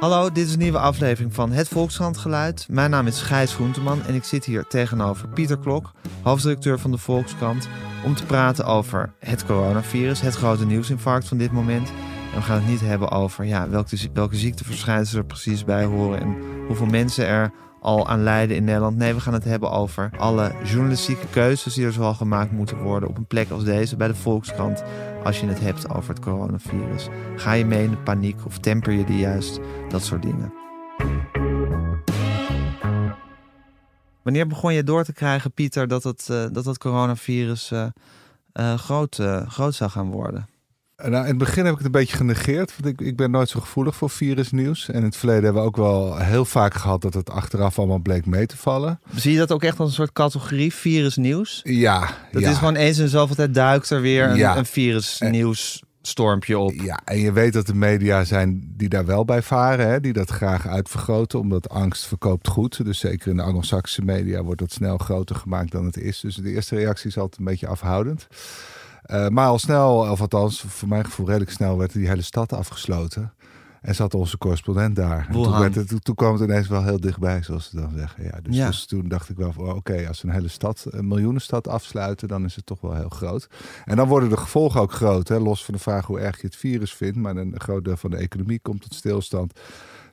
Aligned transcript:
Hallo, 0.00 0.30
dit 0.32 0.46
is 0.46 0.52
een 0.52 0.58
nieuwe 0.58 0.78
aflevering 0.78 1.34
van 1.34 1.52
Het 1.52 1.68
Volkskrant 1.68 2.68
Mijn 2.68 2.90
naam 2.90 3.06
is 3.06 3.22
Gijs 3.22 3.54
Groenteman 3.54 4.02
en 4.02 4.14
ik 4.14 4.24
zit 4.24 4.44
hier 4.44 4.66
tegenover 4.66 5.28
Pieter 5.28 5.58
Klok, 5.58 5.92
hoofdredacteur 6.22 6.78
van 6.78 6.90
de 6.90 6.98
Volkskrant, 6.98 7.68
om 8.04 8.14
te 8.14 8.24
praten 8.24 8.64
over 8.64 9.12
het 9.18 9.46
coronavirus, 9.46 10.20
het 10.20 10.34
grote 10.34 10.66
nieuwsinfarct 10.66 11.28
van 11.28 11.38
dit 11.38 11.52
moment. 11.52 11.88
En 12.32 12.34
we 12.34 12.42
gaan 12.42 12.56
het 12.56 12.68
niet 12.68 12.80
hebben 12.80 13.10
over 13.10 13.44
ja, 13.44 13.68
welke, 13.68 13.96
welke 14.12 14.36
ziekteverschijnselen 14.36 15.22
er 15.22 15.28
precies 15.28 15.64
bij 15.64 15.84
horen 15.84 16.20
en 16.20 16.36
hoeveel 16.66 16.86
mensen 16.86 17.26
er 17.26 17.52
al 17.80 18.08
aan 18.08 18.22
lijden 18.22 18.56
in 18.56 18.64
Nederland. 18.64 18.96
Nee, 18.96 19.14
we 19.14 19.20
gaan 19.20 19.32
het 19.32 19.44
hebben 19.44 19.70
over 19.70 20.10
alle 20.18 20.52
journalistieke 20.64 21.26
keuzes 21.30 21.74
die 21.74 21.86
er 21.86 21.92
zoal 21.92 22.14
gemaakt 22.14 22.52
moeten 22.52 22.78
worden 22.78 23.08
op 23.08 23.16
een 23.16 23.26
plek 23.26 23.50
als 23.50 23.64
deze 23.64 23.96
bij 23.96 24.08
de 24.08 24.14
Volkskrant. 24.14 24.82
Als 25.24 25.40
je 25.40 25.46
het 25.46 25.60
hebt 25.60 25.90
over 25.90 26.10
het 26.14 26.20
coronavirus. 26.20 27.08
Ga 27.36 27.52
je 27.52 27.64
mee 27.64 27.84
in 27.84 27.90
de 27.90 27.96
paniek 27.96 28.44
of 28.46 28.58
temper 28.58 28.92
je 28.92 29.04
die 29.04 29.18
juist? 29.18 29.60
Dat 29.88 30.04
soort 30.04 30.22
dingen. 30.22 30.52
Wanneer 34.22 34.46
begon 34.46 34.74
je 34.74 34.82
door 34.82 35.04
te 35.04 35.12
krijgen, 35.12 35.52
Pieter, 35.52 35.88
dat 35.88 36.04
het, 36.04 36.28
uh, 36.30 36.44
dat 36.52 36.78
coronavirus 36.78 37.72
uh, 37.72 38.74
groot, 38.74 39.20
groot 39.46 39.74
zou 39.74 39.90
gaan 39.90 40.10
worden? 40.10 40.48
Nou, 41.04 41.22
in 41.22 41.28
het 41.28 41.38
begin 41.38 41.64
heb 41.64 41.72
ik 41.72 41.76
het 41.76 41.86
een 41.86 41.92
beetje 41.92 42.16
genegeerd. 42.16 42.72
Want 42.80 43.00
ik, 43.00 43.06
ik 43.06 43.16
ben 43.16 43.30
nooit 43.30 43.48
zo 43.48 43.60
gevoelig 43.60 43.96
voor 43.96 44.10
virusnieuws. 44.10 44.88
En 44.88 44.94
in 44.94 45.04
het 45.04 45.16
verleden 45.16 45.44
hebben 45.44 45.62
we 45.62 45.68
ook 45.68 45.76
wel 45.76 46.18
heel 46.18 46.44
vaak 46.44 46.74
gehad 46.74 47.02
dat 47.02 47.14
het 47.14 47.30
achteraf 47.30 47.78
allemaal 47.78 47.98
bleek 47.98 48.26
mee 48.26 48.46
te 48.46 48.56
vallen. 48.56 49.00
Zie 49.14 49.32
je 49.32 49.38
dat 49.38 49.52
ook 49.52 49.62
echt 49.62 49.78
als 49.78 49.88
een 49.88 49.94
soort 49.94 50.12
categorie 50.12 50.74
virusnieuws? 50.74 51.60
Ja. 51.64 52.08
Dat 52.32 52.42
is 52.42 52.56
gewoon 52.56 52.76
eens 52.76 52.98
en 52.98 53.08
zoveel 53.08 53.34
tijd 53.34 53.54
duikt 53.54 53.90
er 53.90 54.00
weer 54.00 54.28
een, 54.28 54.36
ja. 54.36 54.56
een 54.56 54.66
virusnieuws 54.66 55.82
stormpje 56.02 56.58
op. 56.58 56.72
Ja, 56.72 57.00
en 57.04 57.18
je 57.18 57.32
weet 57.32 57.52
dat 57.52 57.66
de 57.66 57.74
media 57.74 58.24
zijn 58.24 58.72
die 58.76 58.88
daar 58.88 59.06
wel 59.06 59.24
bij 59.24 59.42
varen, 59.42 59.88
hè, 59.88 60.00
die 60.00 60.12
dat 60.12 60.30
graag 60.30 60.66
uitvergroten, 60.66 61.38
omdat 61.38 61.68
angst 61.68 62.06
verkoopt 62.06 62.48
goed. 62.48 62.84
Dus 62.84 62.98
zeker 62.98 63.30
in 63.30 63.36
de 63.36 63.42
Anglo-Saxische 63.42 64.02
media 64.02 64.42
wordt 64.42 64.60
dat 64.60 64.72
snel 64.72 64.98
groter 64.98 65.36
gemaakt 65.36 65.72
dan 65.72 65.84
het 65.84 65.96
is. 65.96 66.20
Dus 66.20 66.34
de 66.34 66.50
eerste 66.50 66.74
reactie 66.74 67.08
is 67.08 67.18
altijd 67.18 67.38
een 67.38 67.44
beetje 67.44 67.66
afhoudend. 67.66 68.26
Uh, 69.06 69.28
maar 69.28 69.46
al 69.46 69.58
snel, 69.58 70.10
of 70.10 70.20
althans 70.20 70.60
voor 70.60 70.88
mijn 70.88 71.04
gevoel 71.04 71.26
redelijk 71.26 71.50
snel, 71.50 71.78
werd 71.78 71.92
die 71.92 72.08
hele 72.08 72.22
stad 72.22 72.52
afgesloten. 72.52 73.32
En 73.80 73.94
zat 73.94 74.14
onze 74.14 74.38
correspondent 74.38 74.96
daar. 74.96 75.28
toen, 75.32 75.58
werd 75.58 75.74
het, 75.74 76.04
toen, 76.04 76.14
kwam 76.14 76.32
het 76.32 76.42
ineens 76.42 76.68
wel 76.68 76.84
heel 76.84 77.00
dichtbij, 77.00 77.42
zoals 77.42 77.68
ze 77.68 77.76
dan 77.76 77.92
zeggen. 77.96 78.24
Ja, 78.24 78.38
dus, 78.42 78.56
dus 78.56 78.86
toen 78.86 79.08
dacht 79.08 79.28
ik 79.28 79.36
wel 79.36 79.52
van, 79.52 79.72
oké, 79.72 80.08
als 80.08 80.22
we 80.22 80.28
een 80.28 80.34
hele 80.34 80.48
stad, 80.48 80.86
een 80.90 81.08
miljoenenstad 81.08 81.68
afsluiten, 81.68 82.28
dan 82.28 82.44
is 82.44 82.56
het 82.56 82.66
toch 82.66 82.80
wel 82.80 82.94
heel 82.94 83.08
groot. 83.08 83.48
En 83.84 83.96
dan 83.96 84.08
worden 84.08 84.28
de 84.28 84.36
gevolgen 84.36 84.80
ook 84.80 84.92
groot. 84.92 85.28
Hè? 85.28 85.38
Los 85.38 85.64
van 85.64 85.74
de 85.74 85.80
vraag 85.80 86.06
hoe 86.06 86.20
erg 86.20 86.40
je 86.40 86.46
het 86.46 86.56
virus 86.56 86.94
vindt, 86.94 87.16
maar 87.16 87.36
een 87.36 87.54
groot 87.60 87.84
deel 87.84 87.96
van 87.96 88.10
de 88.10 88.16
economie 88.16 88.60
komt 88.62 88.82
tot 88.82 88.94
stilstand. 88.94 89.60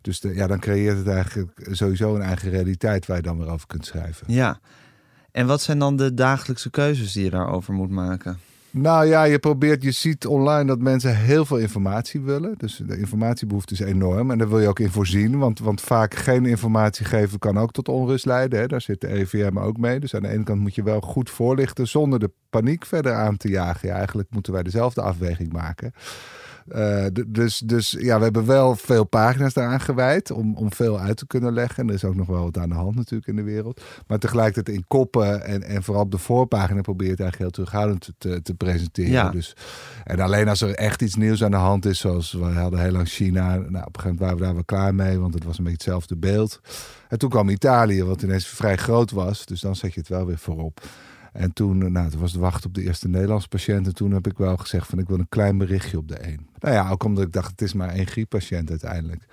Dus 0.01 0.19
de, 0.19 0.35
ja, 0.35 0.47
dan 0.47 0.59
creëert 0.59 0.97
het 0.97 1.07
eigenlijk 1.07 1.67
sowieso 1.71 2.15
een 2.15 2.21
eigen 2.21 2.49
realiteit 2.49 3.05
waar 3.05 3.17
je 3.17 3.23
dan 3.23 3.37
weer 3.37 3.49
over 3.49 3.67
kunt 3.67 3.85
schrijven. 3.85 4.33
Ja, 4.33 4.59
en 5.31 5.47
wat 5.47 5.61
zijn 5.61 5.79
dan 5.79 5.95
de 5.95 6.13
dagelijkse 6.13 6.69
keuzes 6.69 7.11
die 7.11 7.23
je 7.23 7.29
daarover 7.29 7.73
moet 7.73 7.89
maken? 7.89 8.39
Nou 8.77 9.05
ja, 9.05 9.23
je 9.23 9.39
probeert, 9.39 9.83
je 9.83 9.91
ziet 9.91 10.25
online 10.25 10.65
dat 10.65 10.79
mensen 10.79 11.17
heel 11.17 11.45
veel 11.45 11.57
informatie 11.57 12.21
willen. 12.21 12.53
Dus 12.57 12.81
de 12.85 12.97
informatiebehoefte 12.97 13.73
is 13.73 13.79
enorm. 13.79 14.31
En 14.31 14.37
daar 14.37 14.49
wil 14.49 14.59
je 14.59 14.67
ook 14.67 14.79
in 14.79 14.89
voorzien. 14.89 15.37
Want, 15.37 15.59
want 15.59 15.81
vaak 15.81 16.15
geen 16.15 16.45
informatie 16.45 17.05
geven 17.05 17.39
kan 17.39 17.57
ook 17.57 17.71
tot 17.71 17.89
onrust 17.89 18.25
leiden. 18.25 18.59
Hè? 18.59 18.67
Daar 18.67 18.81
zit 18.81 19.01
de 19.01 19.07
EVM 19.07 19.57
ook 19.57 19.77
mee. 19.77 19.99
Dus 19.99 20.15
aan 20.15 20.21
de 20.21 20.27
ene 20.27 20.43
kant 20.43 20.59
moet 20.59 20.75
je 20.75 20.83
wel 20.83 21.01
goed 21.01 21.29
voorlichten 21.29 21.87
zonder 21.87 22.19
de 22.19 22.31
paniek 22.49 22.85
verder 22.85 23.13
aan 23.13 23.37
te 23.37 23.49
jagen. 23.49 23.87
Ja, 23.87 23.95
eigenlijk 23.95 24.29
moeten 24.29 24.53
wij 24.53 24.63
dezelfde 24.63 25.01
afweging 25.01 25.53
maken. 25.53 25.93
Uh, 26.67 27.05
dus, 27.27 27.59
dus 27.59 27.95
ja, 27.99 28.17
we 28.17 28.23
hebben 28.23 28.45
wel 28.45 28.75
veel 28.75 29.03
pagina's 29.03 29.53
daaraan 29.53 29.79
gewijd 29.79 30.31
om, 30.31 30.55
om 30.55 30.73
veel 30.73 30.99
uit 30.99 31.17
te 31.17 31.27
kunnen 31.27 31.53
leggen. 31.53 31.83
En 31.83 31.89
er 31.89 31.95
is 31.95 32.03
ook 32.03 32.15
nog 32.15 32.27
wel 32.27 32.43
wat 32.43 32.57
aan 32.57 32.69
de 32.69 32.75
hand 32.75 32.95
natuurlijk 32.95 33.27
in 33.27 33.35
de 33.35 33.43
wereld. 33.43 33.81
Maar 34.07 34.19
tegelijkertijd 34.19 34.77
in 34.77 34.85
koppen 34.87 35.43
en, 35.45 35.63
en 35.63 35.83
vooral 35.83 36.03
op 36.03 36.11
de 36.11 36.17
voorpagina 36.17 36.81
probeer 36.81 37.05
je 37.05 37.11
het 37.11 37.21
eigenlijk 37.21 37.51
heel 37.51 37.65
terughoudend 37.65 38.09
te, 38.17 38.41
te 38.41 38.53
presenteren. 38.53 39.11
Ja. 39.11 39.29
Dus, 39.29 39.55
en 40.03 40.19
alleen 40.19 40.47
als 40.47 40.61
er 40.61 40.73
echt 40.73 41.01
iets 41.01 41.15
nieuws 41.15 41.43
aan 41.43 41.51
de 41.51 41.57
hand 41.57 41.85
is, 41.85 41.99
zoals 41.99 42.31
we 42.31 42.43
hadden 42.43 42.79
heel 42.79 42.91
lang 42.91 43.07
China. 43.07 43.55
Nou, 43.55 43.65
op 43.65 43.73
een 43.73 44.01
gegeven 44.01 44.03
moment 44.03 44.19
waren 44.19 44.37
we 44.37 44.43
daar 44.43 44.53
wel 44.53 44.63
klaar 44.63 44.95
mee, 44.95 45.19
want 45.19 45.33
het 45.33 45.43
was 45.43 45.57
een 45.57 45.63
beetje 45.63 45.83
hetzelfde 45.83 46.17
beeld. 46.17 46.61
En 47.07 47.17
toen 47.17 47.29
kwam 47.29 47.49
Italië, 47.49 48.03
wat 48.03 48.21
ineens 48.21 48.47
vrij 48.47 48.75
groot 48.75 49.11
was. 49.11 49.45
Dus 49.45 49.61
dan 49.61 49.75
zet 49.75 49.93
je 49.93 49.99
het 49.99 50.09
wel 50.09 50.25
weer 50.25 50.37
voorop. 50.37 50.81
En 51.35 51.53
toen, 51.53 51.83
eh, 51.83 51.89
nou, 51.89 52.09
toen 52.09 52.19
was 52.19 52.33
de 52.33 52.39
wacht 52.39 52.65
op 52.65 52.73
de 52.73 52.83
eerste 52.83 53.07
Nederlandse 53.07 53.47
patiënt. 53.47 53.87
En 53.87 53.93
toen 53.93 54.11
heb 54.11 54.27
ik 54.27 54.37
wel 54.37 54.57
gezegd 54.57 54.87
van 54.87 54.99
ik 54.99 55.07
wil 55.07 55.19
een 55.19 55.29
klein 55.29 55.57
berichtje 55.57 55.97
op 55.97 56.07
de 56.07 56.17
één. 56.17 56.47
Nou 56.59 56.73
ja, 56.75 56.89
ook 56.89 57.03
omdat 57.03 57.23
ik 57.23 57.31
dacht 57.31 57.51
het 57.51 57.61
is 57.61 57.73
maar 57.73 57.89
één 57.89 58.07
grieppatiënt 58.07 58.69
uiteindelijk. 58.69 59.25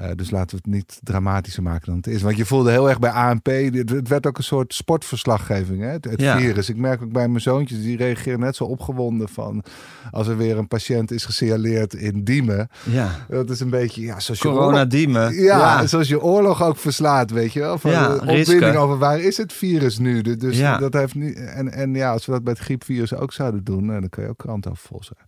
Uh, 0.00 0.08
dus 0.16 0.30
laten 0.30 0.56
we 0.56 0.62
het 0.64 0.74
niet 0.74 0.98
dramatischer 1.02 1.62
maken 1.62 1.86
dan 1.86 1.96
het 1.96 2.06
is. 2.06 2.22
Want 2.22 2.36
je 2.36 2.46
voelde 2.46 2.70
heel 2.70 2.88
erg 2.88 2.98
bij 2.98 3.10
ANP, 3.10 3.46
het 3.72 4.08
werd 4.08 4.26
ook 4.26 4.38
een 4.38 4.44
soort 4.44 4.74
sportverslaggeving, 4.74 5.82
hè? 5.82 5.88
het, 5.88 6.04
het 6.04 6.22
virus. 6.22 6.68
Ik 6.68 6.76
merk 6.76 7.02
ook 7.02 7.12
bij 7.12 7.28
mijn 7.28 7.40
zoontjes, 7.40 7.82
die 7.82 7.96
reageren 7.96 8.40
net 8.40 8.56
zo 8.56 8.64
opgewonden 8.64 9.28
van 9.28 9.64
als 10.10 10.26
er 10.26 10.36
weer 10.36 10.58
een 10.58 10.68
patiënt 10.68 11.10
is 11.10 11.24
gesignaleerd 11.24 11.94
in 11.94 12.24
Diemen. 12.24 12.68
Ja. 12.82 13.10
Dat 13.28 13.50
is 13.50 13.60
een 13.60 13.70
beetje, 13.70 14.02
ja, 14.02 14.20
zoals 14.20 14.40
je 14.40 14.48
Corona 14.48 14.66
oorlog, 14.66 14.86
Diemen. 14.86 15.34
Ja, 15.34 15.58
ja, 15.58 15.86
zoals 15.86 16.08
je 16.08 16.22
oorlog 16.22 16.62
ook 16.62 16.76
verslaat, 16.76 17.30
weet 17.30 17.52
je 17.52 17.60
wel. 17.60 17.78
Van 17.78 17.90
ja, 17.90 18.14
opwinding 18.14 18.76
over 18.76 18.98
waar 18.98 19.20
is 19.20 19.36
het 19.36 19.52
virus 19.52 19.98
nu. 19.98 20.20
Dus 20.22 20.58
dat 20.58 20.92
heeft 20.92 21.14
niet, 21.14 21.36
en, 21.36 21.72
en 21.72 21.94
ja, 21.94 22.12
als 22.12 22.26
we 22.26 22.32
dat 22.32 22.44
bij 22.44 22.52
het 22.52 22.62
griepvirus 22.62 23.14
ook 23.14 23.32
zouden 23.32 23.64
doen, 23.64 23.86
dan 23.86 24.08
kun 24.08 24.22
je 24.22 24.28
ook 24.28 24.38
krant 24.38 24.66
over 24.66 24.82
vol 24.88 25.02
zijn. 25.02 25.18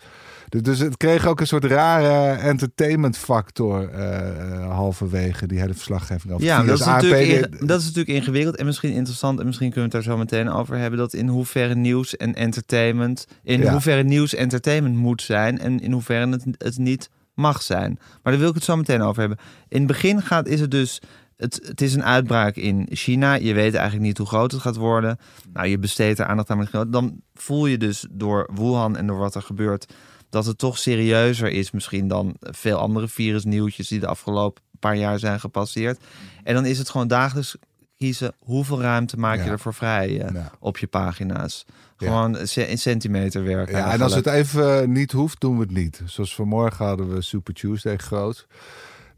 Dus, 0.48 0.62
dus 0.62 0.78
het 0.78 0.96
kreeg 0.96 1.26
ook 1.26 1.40
een 1.40 1.46
soort 1.46 1.64
rare 1.64 2.40
entertainment 2.40 3.16
factor 3.16 3.90
uh, 3.94 4.70
halverwege 4.70 5.46
die 5.46 5.58
hele 5.60 5.74
verslaggeving 5.74 6.32
over. 6.32 6.46
Ja, 6.46 6.62
dat 6.62 6.78
is, 6.78 6.84
natuurlijk 6.84 7.68
dat 7.68 7.80
is 7.80 7.86
natuurlijk 7.86 8.18
ingewikkeld 8.18 8.56
en 8.56 8.66
misschien 8.66 8.92
interessant 8.92 9.40
en 9.40 9.46
misschien 9.46 9.70
kunnen 9.70 9.90
we 9.90 9.96
het 9.96 10.06
daar 10.06 10.14
zo 10.14 10.20
meteen 10.20 10.48
over 10.48 10.76
hebben. 10.76 10.98
Dat 10.98 11.12
in 11.12 11.28
hoeverre 11.28 11.74
nieuws 11.74 12.16
en 12.16 12.34
entertainment, 12.34 13.26
in 13.42 13.68
hoeverre 13.68 14.02
nieuws 14.02 14.34
entertainment 14.34 14.96
moet 14.96 15.22
zijn 15.22 15.58
en 15.58 15.80
in 15.80 15.92
hoeverre 15.92 16.28
het, 16.30 16.44
het 16.58 16.78
niet 16.78 17.10
mag 17.34 17.62
zijn. 17.62 17.98
Maar 18.22 18.32
daar 18.32 18.40
wil 18.40 18.48
ik 18.48 18.54
het 18.54 18.64
zo 18.64 18.76
meteen 18.76 19.02
over 19.02 19.20
hebben. 19.20 19.38
In 19.68 19.78
het 19.78 19.86
begin 19.86 20.22
gaat, 20.22 20.46
is 20.46 20.60
het 20.60 20.70
dus 20.70 21.00
het, 21.36 21.60
het, 21.66 21.80
is 21.80 21.94
een 21.94 22.04
uitbraak 22.04 22.56
in 22.56 22.86
China. 22.90 23.34
Je 23.34 23.54
weet 23.54 23.74
eigenlijk 23.74 24.06
niet 24.06 24.18
hoe 24.18 24.26
groot 24.26 24.52
het 24.52 24.60
gaat 24.60 24.76
worden. 24.76 25.18
Nou, 25.52 25.66
je 25.66 25.78
besteedt 25.78 26.18
er 26.18 26.26
aandacht 26.26 26.50
aan. 26.50 26.90
Dan 26.90 27.20
voel 27.34 27.66
je 27.66 27.78
dus 27.78 28.06
door 28.10 28.50
Wuhan 28.54 28.96
en 28.96 29.06
door 29.06 29.18
wat 29.18 29.34
er 29.34 29.42
gebeurt 29.42 29.92
dat 30.30 30.46
het 30.46 30.58
toch 30.58 30.78
serieuzer 30.78 31.50
is 31.50 31.70
misschien 31.70 32.08
dan 32.08 32.36
veel 32.40 32.78
andere 32.78 33.08
virusnieuwtjes 33.08 33.88
die 33.88 34.00
de 34.00 34.06
afgelopen 34.06 34.62
paar 34.78 34.96
jaar 34.96 35.18
zijn 35.18 35.40
gepasseerd. 35.40 36.00
En 36.44 36.54
dan 36.54 36.66
is 36.66 36.78
het 36.78 36.90
gewoon 36.90 37.08
dagelijks 37.08 37.56
kiezen 37.96 38.34
hoeveel 38.38 38.80
ruimte 38.80 39.18
maak 39.18 39.44
je 39.44 39.50
ervoor 39.50 39.74
vrij 39.74 40.32
uh, 40.32 40.46
op 40.58 40.78
je 40.78 40.86
pagina's. 40.86 41.64
Gewoon 41.96 42.38
in 42.54 42.78
centimeter 42.78 43.44
werken. 43.44 43.76
Ja, 43.76 43.92
en 43.92 44.00
als 44.00 44.14
het 44.14 44.26
even 44.26 44.92
niet 44.92 45.12
hoeft, 45.12 45.40
doen 45.40 45.54
we 45.54 45.62
het 45.62 45.70
niet. 45.70 46.02
Zoals 46.04 46.34
vanmorgen 46.34 46.86
hadden 46.86 47.14
we 47.14 47.22
Super 47.22 47.54
Tuesday 47.54 47.96
groot. 47.96 48.46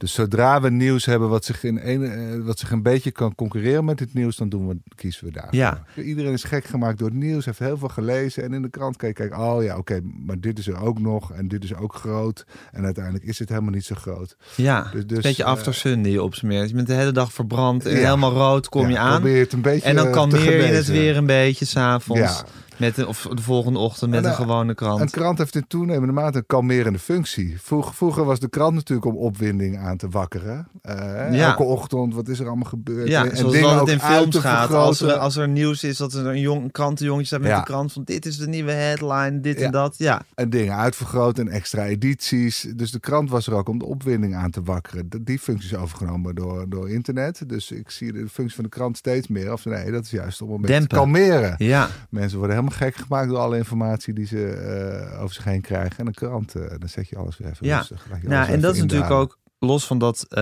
Dus 0.00 0.14
zodra 0.14 0.60
we 0.60 0.70
nieuws 0.70 1.04
hebben 1.04 1.28
wat 1.28 1.44
zich, 1.44 1.64
in 1.64 1.80
een, 1.82 2.04
eh, 2.04 2.46
wat 2.46 2.58
zich 2.58 2.70
een 2.70 2.82
beetje 2.82 3.10
kan 3.10 3.34
concurreren 3.34 3.84
met 3.84 4.00
het 4.00 4.14
nieuws, 4.14 4.36
dan 4.36 4.48
doen 4.48 4.68
we, 4.68 4.76
kiezen 4.94 5.24
we 5.24 5.32
daar. 5.32 5.48
Ja. 5.50 5.84
Iedereen 5.96 6.32
is 6.32 6.44
gek 6.44 6.64
gemaakt 6.64 6.98
door 6.98 7.08
het 7.08 7.16
nieuws, 7.16 7.44
heeft 7.44 7.58
heel 7.58 7.78
veel 7.78 7.88
gelezen. 7.88 8.42
En 8.42 8.52
in 8.52 8.62
de 8.62 8.68
krant 8.68 8.96
kijk, 8.96 9.14
kijk 9.14 9.38
oh 9.38 9.62
ja, 9.62 9.76
oké, 9.76 10.00
maar 10.26 10.40
dit 10.40 10.58
is 10.58 10.66
er 10.66 10.80
ook 10.80 10.98
nog. 10.98 11.32
En 11.32 11.48
dit 11.48 11.64
is 11.64 11.74
ook 11.74 11.94
groot. 11.94 12.46
En 12.72 12.84
uiteindelijk 12.84 13.24
is 13.24 13.38
het 13.38 13.48
helemaal 13.48 13.70
niet 13.70 13.84
zo 13.84 13.94
groot. 13.94 14.36
Ja, 14.54 14.82
dus, 14.92 15.06
dus, 15.06 15.16
een 15.16 15.22
beetje 15.22 15.42
uh, 15.42 15.48
after 15.48 15.74
sun 15.74 16.02
die 16.02 16.12
je 16.12 16.22
opsmeert. 16.22 16.68
Je 16.68 16.74
bent 16.74 16.86
de 16.86 16.94
hele 16.94 17.12
dag 17.12 17.32
verbrand 17.32 17.86
en 17.86 17.96
helemaal 17.96 18.32
rood 18.32 18.68
kom 18.68 18.90
je 18.90 18.98
aan. 18.98 19.26
Het 19.26 19.52
een 19.52 19.60
beetje 19.60 19.88
en 19.88 19.96
dan 19.96 20.10
kalmeer 20.10 20.66
je 20.66 20.72
het 20.72 20.86
weer 20.86 21.16
een 21.16 21.26
beetje 21.26 21.64
s'avonds. 21.64 22.20
Ja. 22.20 22.44
Met 22.80 22.94
de, 22.94 23.06
of 23.06 23.28
de 23.34 23.42
volgende 23.42 23.78
ochtend 23.78 24.10
met 24.10 24.24
een, 24.24 24.34
gewone 24.34 24.74
krant. 24.74 25.00
Een 25.00 25.10
krant 25.10 25.38
heeft 25.38 25.54
in 25.54 25.66
toenemende 25.66 26.12
mate 26.12 26.38
een 26.38 26.46
kalmerende 26.46 26.98
functie. 26.98 27.56
Vroeger, 27.62 28.24
was 28.24 28.38
de 28.38 28.48
krant 28.48 28.74
natuurlijk 28.74 29.06
om 29.06 29.16
opwinding 29.16 29.78
aan 29.78 29.96
te 29.96 30.08
wakkeren. 30.08 30.68
Uh, 30.88 31.42
Elke 31.42 31.62
ochtend, 31.62 32.14
wat 32.14 32.28
is 32.28 32.40
er 32.40 32.46
allemaal 32.46 32.68
gebeurd? 32.68 33.08
Ja, 33.08 33.24
en, 33.24 33.36
zoals 33.36 33.52
dingen 33.52 33.78
het 33.78 33.88
in 33.88 34.00
films 34.00 34.36
gaat. 34.36 34.74
Als 34.74 35.00
er, 35.00 35.12
als 35.12 35.36
er 35.36 35.48
nieuws 35.48 35.84
is 35.84 35.96
dat 35.96 36.14
er 36.14 36.26
een, 36.26 36.40
jong, 36.40 36.62
een 36.62 36.70
krantenjongetje 36.70 37.26
staat 37.26 37.40
met 37.40 37.56
de 37.56 37.62
krant 37.62 37.92
van 37.92 38.02
dit 38.04 38.26
is 38.26 38.36
de 38.36 38.48
nieuwe 38.48 38.72
headline, 38.72 39.40
dit 39.40 39.60
en 39.60 39.70
dat. 39.70 39.94
Ja. 39.98 40.22
En 40.34 40.50
dingen 40.50 40.76
uitvergroten 40.76 41.46
en 41.46 41.52
extra 41.52 41.86
edities. 41.86 42.66
Dus 42.76 42.90
de 42.90 43.00
krant 43.00 43.30
was 43.30 43.46
er 43.46 43.54
ook 43.54 43.68
om 43.68 43.78
de 43.78 43.86
opwinding 43.86 44.34
aan 44.34 44.50
te 44.50 44.62
wakkeren. 44.62 45.08
Die 45.20 45.38
functie 45.38 45.70
is 45.70 45.76
overgenomen 45.76 46.34
door, 46.34 46.68
door 46.68 46.90
internet. 46.90 47.48
Dus 47.48 47.70
ik 47.70 47.90
zie 47.90 48.12
de 48.12 48.28
functie 48.28 48.54
van 48.54 48.64
de 48.64 48.70
krant 48.70 48.96
steeds 48.96 49.28
meer. 49.28 49.52
Of 49.52 49.64
nee, 49.64 49.90
dat 49.90 50.04
is 50.04 50.10
juist 50.10 50.42
om 50.42 50.50
een 50.50 50.60
beetje 50.60 50.80
te 50.80 50.86
kalmeren. 50.86 51.54
Ja. 51.58 51.88
Mensen 52.08 52.38
worden 52.38 52.56
helemaal 52.56 52.69
gek 52.70 52.94
gemaakt 52.96 53.28
door 53.28 53.38
alle 53.38 53.56
informatie 53.56 54.14
die 54.14 54.26
ze 54.26 55.10
uh, 55.12 55.22
over 55.22 55.34
zich 55.34 55.44
heen 55.44 55.60
krijgen. 55.60 55.98
En 55.98 56.06
een 56.06 56.14
krant, 56.14 56.56
uh, 56.56 56.68
dan 56.78 56.88
zet 56.88 57.08
je 57.08 57.16
alles 57.16 57.38
weer 57.38 57.48
even 57.48 57.66
ja. 57.66 57.78
rustig. 57.78 58.06
Nou, 58.22 58.48
en 58.50 58.60
dat 58.60 58.74
is 58.74 58.80
natuurlijk 58.80 59.10
ook 59.10 59.38
los 59.58 59.86
van 59.86 59.98
dat 59.98 60.26
uh, 60.28 60.38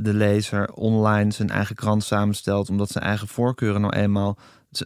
de 0.00 0.14
lezer 0.14 0.72
online 0.72 1.30
zijn 1.30 1.50
eigen 1.50 1.74
krant 1.74 2.04
samenstelt, 2.04 2.68
omdat 2.68 2.90
zijn 2.90 3.04
eigen 3.04 3.28
voorkeuren 3.28 3.80
nou 3.80 3.96
eenmaal 3.96 4.38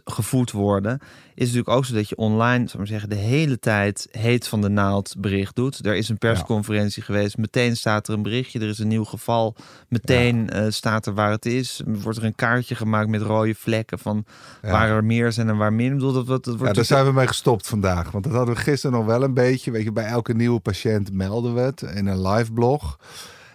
gevoed 0.05 0.51
worden, 0.51 0.99
is 1.33 1.45
natuurlijk 1.45 1.69
ook 1.69 1.85
zo 1.85 1.93
dat 1.93 2.09
je 2.09 2.15
online, 2.15 2.65
zou 2.65 2.77
maar 2.77 2.87
zeggen, 2.87 3.09
de 3.09 3.15
hele 3.15 3.59
tijd 3.59 4.07
heet 4.11 4.47
van 4.47 4.61
de 4.61 4.69
naald 4.69 5.15
bericht 5.17 5.55
doet. 5.55 5.85
Er 5.85 5.95
is 5.95 6.09
een 6.09 6.17
persconferentie 6.17 7.03
geweest, 7.03 7.37
meteen 7.37 7.77
staat 7.77 8.07
er 8.07 8.13
een 8.13 8.21
berichtje, 8.21 8.59
er 8.59 8.67
is 8.67 8.79
een 8.79 8.87
nieuw 8.87 9.03
geval, 9.03 9.55
meteen 9.87 10.49
ja. 10.49 10.63
uh, 10.63 10.71
staat 10.71 11.05
er 11.05 11.13
waar 11.13 11.31
het 11.31 11.45
is, 11.45 11.81
wordt 11.85 12.17
er 12.17 12.23
een 12.23 12.35
kaartje 12.35 12.75
gemaakt 12.75 13.09
met 13.09 13.21
rode 13.21 13.55
vlekken 13.55 13.99
van 13.99 14.25
ja. 14.61 14.71
waar 14.71 14.89
er 14.89 15.03
meer 15.03 15.31
zijn 15.31 15.49
en 15.49 15.57
waar 15.57 15.73
minder. 15.73 16.13
Dat, 16.13 16.27
dat, 16.27 16.27
dat 16.27 16.45
wordt 16.45 16.67
ja, 16.67 16.73
daar 16.73 16.85
zijn 16.85 17.05
we 17.05 17.11
mee 17.11 17.27
gestopt 17.27 17.67
vandaag, 17.67 18.11
want 18.11 18.23
dat 18.23 18.33
hadden 18.33 18.55
we 18.55 18.61
gisteren 18.61 18.97
nog 18.97 19.05
wel 19.05 19.23
een 19.23 19.33
beetje. 19.33 19.71
Weet 19.71 19.83
je, 19.83 19.91
bij 19.91 20.05
elke 20.05 20.33
nieuwe 20.33 20.59
patiënt 20.59 21.13
melden 21.13 21.53
we 21.53 21.59
het 21.59 21.81
in 21.81 22.07
een 22.07 22.27
live 22.27 22.53
blog. 22.53 22.97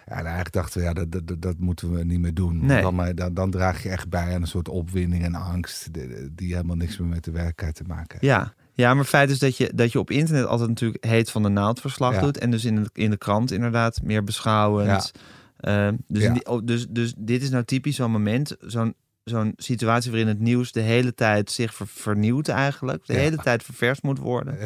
Ja, 0.05 0.11
en 0.11 0.25
eigenlijk 0.25 0.53
dachten 0.53 0.79
we, 0.79 0.85
ja, 0.85 0.93
dat, 0.93 1.11
dat, 1.11 1.41
dat 1.41 1.59
moeten 1.59 1.91
we 1.91 2.03
niet 2.03 2.19
meer 2.19 2.33
doen. 2.33 2.65
Nee. 2.65 2.81
Dan, 2.81 3.15
dan, 3.15 3.33
dan, 3.33 3.51
draag 3.51 3.83
je 3.83 3.89
echt 3.89 4.09
bij 4.09 4.35
aan 4.35 4.41
een 4.41 4.47
soort 4.47 4.69
opwinding 4.69 5.23
en 5.23 5.35
angst 5.35 5.93
die, 6.31 6.53
helemaal 6.53 6.75
niks 6.75 6.97
meer 6.97 7.07
met 7.07 7.23
de 7.23 7.31
werkelijkheid 7.31 7.75
te 7.75 7.83
maken 7.83 8.17
heeft. 8.19 8.33
Ja, 8.33 8.53
ja, 8.73 8.89
maar 8.89 9.01
het 9.01 9.07
feit 9.07 9.29
is 9.29 9.39
dat 9.39 9.57
je, 9.57 9.71
dat 9.75 9.91
je 9.91 9.99
op 9.99 10.11
internet 10.11 10.45
altijd 10.45 10.69
natuurlijk 10.69 11.05
heet 11.05 11.31
van 11.31 11.43
de 11.43 11.49
naaldverslag 11.49 12.19
doet. 12.19 12.37
En 12.37 12.51
dus 12.51 12.65
in 12.65 12.75
de, 12.75 12.89
in 12.93 13.09
de 13.09 13.17
krant 13.17 13.51
inderdaad 13.51 14.01
meer 14.03 14.23
beschouwend. 14.23 15.11
Ja. 15.57 15.87
Uh, 15.89 15.97
dus, 16.07 16.33
die, 16.33 16.45
oh, 16.45 16.61
dus, 16.63 16.87
dus 16.89 17.13
dit 17.17 17.41
is 17.41 17.49
nou 17.49 17.63
typisch 17.63 17.95
zo'n 17.95 18.11
moment, 18.11 18.55
zo'n 18.59 18.95
zo'n 19.23 19.53
situatie 19.55 20.11
waarin 20.11 20.29
het 20.29 20.39
nieuws 20.39 20.71
de 20.71 20.81
hele 20.81 21.13
tijd 21.13 21.51
zich 21.51 21.73
ver, 21.73 21.87
vernieuwt 21.87 22.47
eigenlijk. 22.47 23.05
De 23.05 23.13
hele 23.13 23.37
tijd 23.37 23.63
ververst 23.63 24.03
moet 24.03 24.19
worden. 24.19 24.57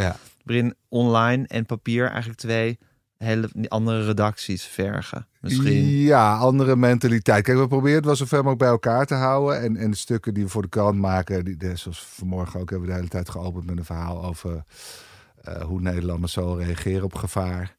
Waarin 0.43 0.75
online 0.87 1.47
en 1.47 1.65
papier 1.65 2.09
eigenlijk 2.09 2.39
twee 2.39 2.77
hele 3.17 3.49
andere 3.67 4.05
redacties 4.05 4.63
vergen. 4.63 5.27
Misschien. 5.39 5.87
Ja, 5.87 6.37
andere 6.37 6.75
mentaliteit. 6.75 7.43
Kijk, 7.43 7.57
we 7.57 7.67
proberen 7.67 7.95
het 7.95 8.05
wel 8.05 8.15
zoveel 8.15 8.37
mogelijk 8.37 8.61
bij 8.61 8.69
elkaar 8.69 9.05
te 9.05 9.13
houden. 9.13 9.61
En, 9.61 9.77
en 9.77 9.91
de 9.91 9.97
stukken 9.97 10.33
die 10.33 10.43
we 10.43 10.49
voor 10.49 10.61
de 10.61 10.69
krant 10.69 10.99
maken, 10.99 11.45
die, 11.45 11.57
zoals 11.73 12.05
vanmorgen 12.05 12.59
ook, 12.59 12.69
hebben 12.69 12.87
we 12.87 12.93
de 12.93 12.99
hele 12.99 13.11
tijd 13.11 13.29
geopend 13.29 13.65
met 13.65 13.77
een 13.77 13.85
verhaal 13.85 14.23
over 14.23 14.63
uh, 15.47 15.61
hoe 15.61 15.81
Nederlanders 15.81 16.33
zo 16.33 16.53
reageren 16.53 17.03
op 17.03 17.15
gevaar. 17.15 17.75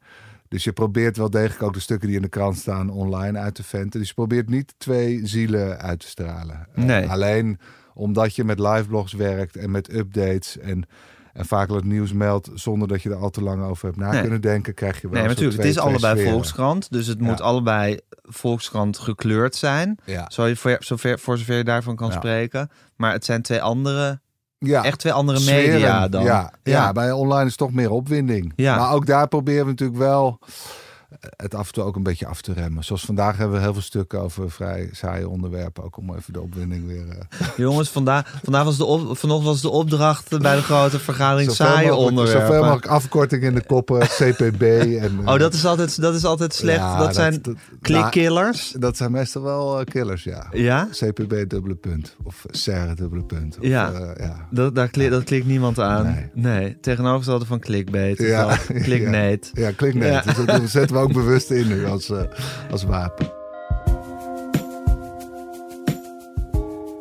Dus 0.48 0.64
je 0.64 0.72
probeert 0.72 1.16
wel 1.16 1.30
degelijk 1.30 1.62
ook 1.62 1.74
de 1.74 1.80
stukken 1.80 2.08
die 2.08 2.16
in 2.16 2.22
de 2.22 2.28
krant 2.28 2.56
staan 2.56 2.90
online 2.90 3.38
uit 3.38 3.54
te 3.54 3.62
venten. 3.62 4.00
Dus 4.00 4.08
je 4.08 4.14
probeert 4.14 4.48
niet 4.48 4.74
twee 4.78 5.26
zielen 5.26 5.78
uit 5.78 6.00
te 6.00 6.06
stralen. 6.06 6.66
Nee. 6.74 7.04
Uh, 7.04 7.10
alleen 7.10 7.58
omdat 7.94 8.36
je 8.36 8.44
met 8.44 8.58
liveblogs 8.58 9.12
werkt 9.12 9.56
en 9.56 9.70
met 9.70 9.94
updates 9.94 10.58
en 10.58 10.84
en 11.38 11.46
vaak 11.46 11.70
het 11.70 11.84
nieuws 11.84 12.12
meldt 12.12 12.50
zonder 12.54 12.88
dat 12.88 13.02
je 13.02 13.10
er 13.10 13.16
al 13.16 13.30
te 13.30 13.42
lang 13.42 13.62
over 13.64 13.86
hebt 13.86 13.96
na 13.98 14.20
kunnen 14.20 14.40
denken, 14.40 14.74
krijg 14.74 15.00
je 15.00 15.08
wel. 15.08 15.18
Nee, 15.20 15.28
natuurlijk. 15.28 15.56
Het 15.56 15.66
is 15.70 15.78
allebei 15.78 16.14
sferen. 16.14 16.32
Volkskrant, 16.32 16.92
dus 16.92 17.06
het 17.06 17.20
moet 17.20 17.40
allebei 17.40 17.98
Volkskrant 18.22 18.98
gekleurd 18.98 19.54
zijn. 19.56 19.98
Ja. 20.04 20.24
Zo 20.30 20.46
je 20.46 20.56
voor, 20.56 20.76
zover, 20.80 21.18
voor 21.18 21.38
zover 21.38 21.56
je 21.56 21.64
daarvan 21.64 21.96
kan 21.96 22.08
Ja. 22.08 22.14
spreken. 22.16 22.70
Maar 22.96 23.12
het 23.12 23.24
zijn 23.24 23.42
twee 23.42 23.62
andere, 23.62 24.20
Ja. 24.58 24.84
echt 24.84 24.98
twee 24.98 25.12
andere 25.12 25.38
Sferen. 25.38 25.72
media 25.72 26.08
dan. 26.08 26.22
Ja, 26.24 26.52
ja. 26.62 26.92
bij 26.92 27.12
online 27.12 27.46
is 27.48 27.56
toch 27.56 27.72
meer 27.72 27.90
opwinding. 27.90 28.52
Ja. 28.56 28.76
Maar 28.76 28.92
ook 28.92 29.06
daar 29.06 29.28
proberen 29.28 29.64
we 29.64 29.70
natuurlijk 29.70 29.98
wel 29.98 30.38
het 31.36 31.54
af 31.54 31.66
en 31.66 31.72
toe 31.72 31.82
ook 31.84 31.96
een 31.96 32.02
beetje 32.02 32.26
af 32.26 32.40
te 32.40 32.52
remmen. 32.52 32.84
Zoals 32.84 33.04
vandaag 33.04 33.36
hebben 33.36 33.56
we 33.56 33.62
heel 33.62 33.72
veel 33.72 33.82
stukken 33.82 34.20
over 34.20 34.50
vrij 34.50 34.88
saaie 34.92 35.28
onderwerpen. 35.28 35.84
Ook 35.84 35.96
om 35.96 36.14
even 36.14 36.32
de 36.32 36.40
opwinding 36.40 36.86
weer... 36.86 37.06
eh, 37.08 37.46
Jongens, 37.56 37.90
vandaag, 37.90 38.34
vandaag 38.42 38.64
was 38.64 38.76
de 38.76 38.84
op, 38.84 39.18
vanochtend 39.18 39.48
was 39.48 39.60
de 39.60 39.68
opdracht 39.68 40.38
bij 40.38 40.56
de 40.56 40.62
grote 40.62 40.98
vergadering 40.98 41.50
zoveel 41.50 41.66
saaie 41.66 41.88
mogelijk- 41.88 42.08
onderwerpen. 42.10 42.46
Zoveel 42.46 42.62
mogelijk 42.62 42.86
afkorting 42.86 43.42
in 43.42 43.54
de 43.54 43.64
koppen, 43.66 43.98
CPB. 44.18 44.62
En, 44.62 45.18
eh, 45.24 45.32
Oh, 45.32 45.38
dat 45.38 45.54
is 45.54 45.64
altijd, 45.64 46.00
dat 46.00 46.14
is 46.14 46.24
altijd 46.24 46.54
slecht. 46.54 46.78
ja, 46.78 46.98
dat 46.98 47.14
zijn 47.14 47.38
dat- 47.42 47.54
klikkillers. 47.80 48.74
Dat 48.78 48.96
zijn 48.96 49.10
meestal 49.12 49.42
wel 49.42 49.78
eh, 49.80 49.84
killers, 49.84 50.24
ja. 50.24 50.46
Ja? 50.52 50.88
CPB 50.90 51.50
dubbele 51.50 51.74
punt. 51.74 52.16
Of 52.24 52.44
serre 52.50 52.94
dubbele 52.94 53.22
punt. 53.24 53.58
Of, 53.58 53.64
Ja. 53.66 53.92
ja. 54.18 54.46
Dat, 54.50 54.74
daar 54.74 54.88
kli- 54.88 55.08
dat 55.08 55.24
klikt 55.24 55.46
niemand 55.46 55.78
aan. 55.80 56.04
Nee. 56.04 56.30
Nee, 56.34 56.80
tegenovergestelde 56.80 57.44
van 57.44 57.60
clickbait. 57.60 58.18
Ja. 58.18 58.26
Ja. 58.68 58.80
Clicknate. 58.82 59.48
Ja, 59.52 59.70
klinkt 59.76 59.96
net. 59.98 60.24
Ja. 60.24 60.58
Dus 60.58 60.72
dat 60.72 60.90
ook 60.98 61.12
bewust 61.12 61.50
in 61.50 61.68
nu 61.68 61.86
als, 61.86 62.10
eh, 62.10 62.22
als 62.70 62.82
wapen. 62.82 63.36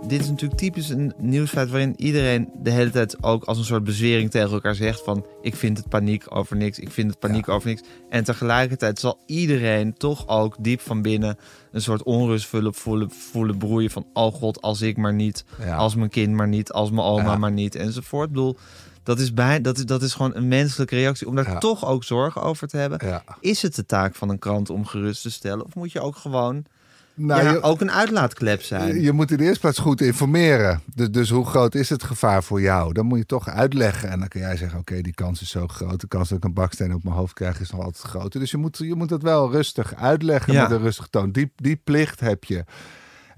Dit 0.08 0.22
is 0.22 0.30
natuurlijk 0.30 0.60
typisch 0.60 0.90
een 0.90 1.14
nieuwsfeit 1.18 1.70
waarin 1.70 1.94
iedereen 1.98 2.50
de 2.62 2.70
hele 2.70 2.90
tijd 2.90 3.24
ook 3.24 3.44
als 3.44 3.58
een 3.58 3.64
soort 3.66 3.84
bezwering 3.84 4.32
tegen 4.32 4.52
elkaar 4.52 4.76
zegt 4.76 5.04
van 5.04 5.26
ik 5.42 5.56
vind 5.56 5.78
het 5.78 5.90
paniek 5.90 6.36
over 6.36 6.56
niks, 6.58 6.80
ik 6.80 6.92
vind 6.92 7.10
het 7.10 7.20
paniek 7.20 7.50
over 7.50 7.68
niks. 7.70 7.82
En 8.10 8.24
tegelijkertijd 8.24 9.00
zal 9.00 9.20
iedereen 9.26 9.94
toch 9.98 10.28
ook 10.28 10.56
diep 10.60 10.82
van 10.82 11.02
binnen 11.02 11.38
een 11.72 11.82
soort 11.82 12.04
onrust 12.04 12.46
voelen, 12.46 12.74
voelen, 12.74 13.12
voelen 13.12 13.58
broeien 13.58 13.90
van 13.90 14.06
oh 14.14 14.34
god, 14.34 14.62
als 14.62 14.82
ik 14.82 14.98
maar 14.98 15.14
niet, 15.14 15.46
Ja. 15.60 15.76
als 15.76 15.96
mijn 15.96 16.10
kind 16.10 16.34
maar 16.34 16.48
niet, 16.48 16.72
als 16.72 16.92
mijn 16.92 17.08
oma 17.08 17.32
Ja. 17.32 17.38
maar 17.38 17.52
niet 17.52 17.76
enzovoort. 17.76 18.28
Ik 18.28 18.34
bedoel, 18.34 18.58
dat 19.08 19.20
is, 19.20 19.34
bij, 19.34 19.62
dat, 19.62 19.78
is, 19.78 19.86
dat 19.86 20.02
is 20.02 20.14
gewoon 20.14 20.36
een 20.36 20.48
menselijke 20.48 20.96
reactie 20.96 21.28
om 21.28 21.36
daar 21.36 21.50
Ja. 21.50 21.58
toch 21.58 21.86
ook 21.86 22.04
zorgen 22.04 22.42
over 22.42 22.68
te 22.68 22.78
hebben. 22.78 23.00
Ja. 23.04 23.24
Is 23.40 23.62
het 23.62 23.76
de 23.76 23.86
taak 23.86 24.16
van 24.16 24.30
een 24.30 24.40
krant 24.40 24.70
om 24.70 24.86
gerust 24.86 25.22
te 25.22 25.32
stellen? 25.32 25.66
Of 25.66 25.76
moet 25.76 25.92
je 25.92 26.00
ook 26.02 26.16
gewoon 26.16 26.66
Nou, 27.14 27.44
ja, 27.44 27.52
je, 27.52 27.62
ook 27.62 27.82
een 27.82 27.92
uitlaatklep 27.92 28.62
zijn? 28.62 29.02
je 29.02 29.12
moet 29.12 29.32
in 29.32 29.38
de 29.38 29.44
eerste 29.44 29.60
plaats 29.60 29.80
goed 29.80 30.02
informeren. 30.02 30.82
Dus, 30.96 31.10
dus 31.12 31.30
hoe 31.30 31.46
groot 31.46 31.76
is 31.76 31.90
het 31.90 32.04
gevaar 32.04 32.44
voor 32.44 32.62
jou? 32.62 32.94
Dan 32.94 33.06
moet 33.06 33.18
je 33.18 33.26
toch 33.26 33.50
uitleggen. 33.50 34.10
En 34.10 34.20
dan 34.20 34.28
kun 34.28 34.40
jij 34.42 34.58
zeggen, 34.58 34.80
oké, 34.80 35.02
die 35.02 35.14
kans 35.14 35.42
is 35.42 35.50
zo 35.50 35.68
groot. 35.68 36.02
De 36.02 36.08
kans 36.08 36.30
dat 36.30 36.38
ik 36.38 36.44
een 36.44 36.54
baksteen 36.54 36.94
op 36.94 37.04
mijn 37.04 37.16
hoofd 37.16 37.34
krijg 37.34 37.60
is 37.60 37.72
nog 37.72 37.82
altijd 37.82 38.04
groter. 38.06 38.40
Dus 38.40 38.52
je 38.52 38.58
moet, 38.58 38.78
je 38.78 38.96
moet 38.96 39.10
het 39.10 39.22
wel 39.24 39.52
rustig 39.52 39.96
uitleggen 39.96 40.54
met 40.54 40.72
een 40.72 40.82
rustig 40.82 41.08
toon. 41.10 41.32
Die, 41.32 41.52
die 41.56 41.82
plicht 41.84 42.20
heb 42.20 42.44
je. 42.44 42.64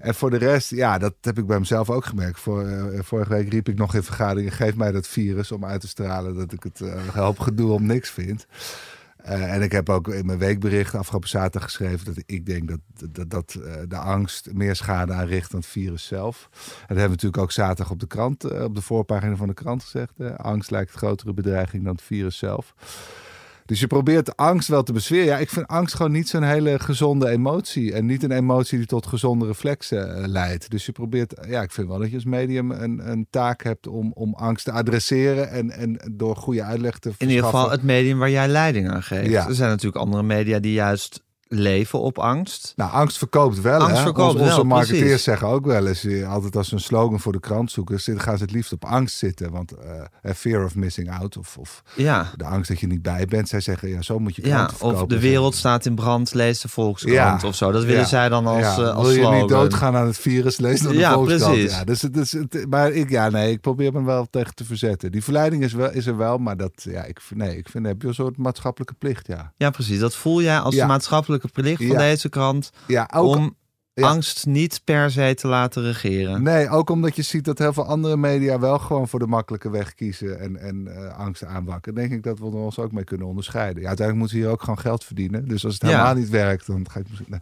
En 0.00 0.14
voor 0.14 0.30
de 0.30 0.36
rest, 0.36 0.70
ja, 0.70 0.98
dat 0.98 1.14
heb 1.20 1.38
ik 1.38 1.46
bij 1.46 1.58
mezelf 1.58 1.90
ook 1.90 2.04
gemerkt. 2.04 2.40
Voor, 2.40 2.66
eh, 2.66 3.00
vorige 3.02 3.32
week 3.32 3.48
riep 3.48 3.68
ik 3.68 3.78
nog 3.78 3.94
in 3.94 4.02
vergaderingen: 4.02 4.52
geef 4.52 4.76
mij 4.76 4.92
dat 4.92 5.06
virus 5.06 5.52
om 5.52 5.64
uit 5.64 5.80
te 5.80 5.88
stralen 5.88 6.34
dat 6.34 6.52
ik 6.52 6.62
het 6.62 6.80
uh, 6.80 7.28
gedoe 7.34 7.72
om 7.72 7.86
niks 7.86 8.10
vind. 8.10 8.46
Uh, 9.26 9.54
en 9.54 9.62
ik 9.62 9.72
heb 9.72 9.88
ook 9.88 10.08
in 10.08 10.26
mijn 10.26 10.38
weekbericht 10.38 10.94
afgelopen 10.94 11.28
zaterdag 11.28 11.62
geschreven 11.62 12.14
dat 12.14 12.22
ik 12.26 12.46
denk 12.46 12.68
dat, 12.68 13.30
dat, 13.30 13.58
de 13.88 13.96
angst 13.96 14.52
meer 14.52 14.76
schade 14.76 15.12
aanricht 15.12 15.50
dan 15.50 15.60
het 15.60 15.68
virus 15.68 16.06
zelf. 16.06 16.48
En 16.52 16.58
dat 16.60 16.86
hebben 16.86 17.04
we 17.04 17.08
natuurlijk 17.08 17.42
ook 17.42 17.52
zaterdag 17.52 17.90
op 17.90 18.00
de 18.00 18.06
krant, 18.06 18.62
op 18.62 18.74
de 18.74 18.82
voorpagina 18.82 19.36
van 19.36 19.48
de 19.48 19.54
krant 19.54 19.82
gezegd. 19.82 20.36
angst 20.36 20.70
lijkt 20.70 20.90
grotere 20.90 21.32
bedreiging 21.32 21.84
dan 21.84 21.92
het 21.92 22.02
virus 22.02 22.38
zelf. 22.38 22.74
Dus 23.70 23.80
je 23.80 23.86
probeert 23.86 24.36
angst 24.36 24.68
wel 24.68 24.82
te 24.82 24.92
bezweren. 24.92 25.26
Ja, 25.26 25.38
ik 25.38 25.48
vind 25.48 25.66
angst 25.66 25.94
gewoon 25.94 26.12
niet 26.12 26.28
zo'n 26.28 26.42
hele 26.42 26.78
gezonde 26.78 27.28
emotie. 27.28 27.92
En 27.92 28.06
niet 28.06 28.22
een 28.22 28.30
emotie 28.30 28.78
die 28.78 28.86
tot 28.86 29.06
gezonde 29.06 29.46
reflexen 29.46 30.18
uh, 30.18 30.26
leidt. 30.26 30.70
Dus 30.70 30.86
je 30.86 30.92
probeert, 30.92 31.34
ja, 31.48 31.62
ik 31.62 31.70
vind 31.70 31.88
wel 31.88 31.98
dat 31.98 32.08
je 32.08 32.14
als 32.14 32.24
medium 32.24 32.70
een, 32.70 33.10
een 33.10 33.26
taak 33.30 33.62
hebt 33.62 33.86
om, 33.86 34.12
om 34.14 34.34
angst 34.34 34.64
te 34.64 34.72
adresseren. 34.72 35.50
En, 35.50 35.70
en 35.70 36.12
door 36.12 36.36
goede 36.36 36.62
uitleg 36.62 36.98
te 36.98 37.12
In 37.18 37.28
ieder 37.28 37.44
geval 37.44 37.70
het 37.70 37.82
medium 37.82 38.18
waar 38.18 38.30
jij 38.30 38.48
leiding 38.48 38.90
aan 38.90 39.02
geeft. 39.02 39.30
Ja. 39.30 39.48
Er 39.48 39.54
zijn 39.54 39.70
natuurlijk 39.70 40.02
andere 40.02 40.22
media 40.22 40.58
die 40.58 40.72
juist 40.72 41.22
leven 41.52 42.00
op 42.00 42.18
angst. 42.18 42.72
Nou, 42.76 42.90
angst 42.92 43.18
verkoopt 43.18 43.60
wel. 43.60 43.80
Angst 43.80 43.96
hè? 43.96 44.02
verkoopt 44.02 44.32
Ons, 44.32 44.40
onze 44.42 44.54
wel, 44.54 44.64
marketeers 44.64 45.00
precies. 45.02 45.22
zeggen 45.22 45.48
ook 45.48 45.66
wel 45.66 45.86
eens, 45.86 46.04
eh, 46.04 46.32
altijd 46.32 46.56
als 46.56 46.72
een 46.72 46.80
slogan 46.80 47.20
voor 47.20 47.32
de 47.32 47.40
krant 47.40 47.70
zoeken, 47.70 47.98
gaan 48.00 48.36
ze 48.36 48.42
het 48.42 48.52
liefst 48.52 48.72
op 48.72 48.84
angst 48.84 49.16
zitten. 49.16 49.50
Want 49.50 49.72
eh, 50.22 50.32
fear 50.34 50.64
of 50.64 50.74
missing 50.74 51.10
out, 51.18 51.36
of, 51.36 51.56
of 51.58 51.82
Ja. 51.96 52.30
de 52.36 52.44
angst 52.44 52.68
dat 52.70 52.80
je 52.80 52.86
niet 52.86 53.02
bij 53.02 53.26
bent. 53.26 53.48
Zij 53.48 53.60
zeggen, 53.60 53.88
ja, 53.88 54.02
zo 54.02 54.18
moet 54.18 54.36
je 54.36 54.42
Ja, 54.46 54.48
kranten 54.54 54.76
verkopen. 54.76 55.02
of 55.02 55.08
de 55.08 55.18
wereld 55.20 55.54
staat 55.54 55.86
in 55.86 55.94
brand, 55.94 56.34
lees 56.34 56.60
de 56.60 56.68
Volkskrant 56.68 57.42
Ja. 57.42 57.48
of 57.48 57.54
zo. 57.54 57.72
Dat 57.72 57.84
willen 57.84 58.00
Ja. 58.00 58.06
zij 58.06 58.28
dan 58.28 58.46
als, 58.46 58.60
ja. 58.60 58.76
eh, 58.78 58.94
als 58.94 59.06
Wil 59.06 59.16
je 59.16 59.20
slogan. 59.20 59.38
niet 59.40 59.48
doodgaan 59.48 59.96
aan 59.96 60.06
het 60.06 60.18
virus, 60.18 60.58
lees 60.58 60.80
dan 60.80 60.92
de 60.92 60.98
Ja, 60.98 61.12
Volkskrant. 61.12 61.52
precies. 61.54 61.72
Ja, 61.72 61.84
dus, 61.84 62.02
het, 62.02 62.66
maar 62.68 62.90
ik, 62.92 63.10
ja, 63.10 63.28
nee, 63.28 63.50
ik 63.52 63.60
probeer 63.60 63.92
me 63.92 64.02
wel 64.04 64.26
tegen 64.30 64.54
te 64.54 64.64
verzetten. 64.64 65.12
Die 65.12 65.24
verleiding 65.24 65.62
is, 65.62 65.72
wel, 65.72 65.90
is 65.92 66.06
er 66.06 66.16
wel, 66.16 66.38
maar 66.38 66.56
dat, 66.56 66.72
ja, 66.90 67.04
ik, 67.04 67.20
nee, 67.34 67.56
ik 67.56 67.68
vind, 67.68 67.86
heb 67.86 68.02
je 68.02 68.08
een 68.08 68.14
soort 68.14 68.36
maatschappelijke 68.36 68.94
plicht, 68.94 69.26
ja. 69.26 69.52
Ja, 69.56 69.70
precies. 69.70 69.98
Dat 69.98 70.14
voel 70.14 70.42
jij 70.42 70.58
als 70.58 70.74
Ja. 70.74 70.86
Maatschappelijke 71.42 71.76
plicht 71.76 71.92
van 71.92 72.08
deze 72.08 72.28
krant... 72.28 72.70
Ja, 72.86 73.10
ook, 73.14 73.36
om 73.36 73.56
ja. 73.94 74.08
angst 74.08 74.46
niet 74.46 74.80
per 74.84 75.10
se 75.10 75.34
te 75.34 75.48
laten 75.48 75.82
regeren. 75.82 76.42
Nee, 76.42 76.68
ook 76.68 76.90
omdat 76.90 77.16
je 77.16 77.22
ziet 77.22 77.44
dat 77.44 77.58
heel 77.58 77.72
veel 77.72 77.84
andere 77.84 78.16
media 78.16 78.58
wel 78.58 78.78
gewoon 78.78 79.08
voor 79.08 79.18
de 79.18 79.26
makkelijke 79.26 79.70
weg 79.70 79.94
kiezen 79.94 80.40
en, 80.40 80.56
en 80.56 80.96
eh, 80.96 81.18
angst 81.18 81.44
aanwakken. 81.44 81.94
Denk 81.94 82.12
ik 82.12 82.22
dat 82.22 82.38
we 82.38 82.44
ons 82.44 82.78
ook 82.78 82.92
mee 82.92 83.04
kunnen 83.04 83.26
onderscheiden. 83.26 83.82
Ja, 83.82 83.88
uiteindelijk 83.88 84.18
moeten 84.18 84.36
we 84.36 84.42
hier 84.42 84.52
ook 84.52 84.60
gewoon 84.62 84.78
geld 84.78 85.04
verdienen. 85.04 85.48
Dus 85.48 85.64
als 85.64 85.74
het 85.74 85.82
Ja. 85.82 85.88
helemaal 85.88 86.14
niet 86.14 86.28
werkt, 86.28 86.66
dan 86.66 86.86
ga 86.90 87.00
ik 87.00 87.06
misschien. 87.08 87.40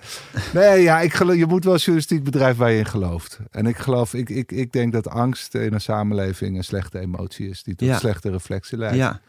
Nee, 0.53 0.83
ja, 0.83 1.01
ik 1.01 1.13
geloof, 1.15 1.37
je 1.37 1.47
moet 1.47 1.65
wel 1.65 1.73
een 1.73 1.79
journalistiek 1.79 2.25
bedrijf 2.25 2.57
waar 2.57 2.71
je 2.71 2.79
in 2.79 2.87
gelooft. 2.87 3.39
En 3.51 3.67
ik 3.67 3.77
geloof, 3.77 4.15
ik, 4.15 4.29
ik, 4.29 4.53
ik 4.53 4.73
denk 4.73 4.93
dat 4.93 5.09
angst 5.09 5.55
in 5.55 5.73
een 5.73 5.81
samenleving 5.81 6.57
een 6.57 6.65
slechte 6.65 6.99
emotie 6.99 7.49
is 7.49 7.63
die 7.63 7.75
tot 7.75 7.89
Ja. 7.89 7.99
slechte 7.99 8.31
reflexen 8.31 8.79
leidt. 8.79 8.97
Ja. 8.97 9.21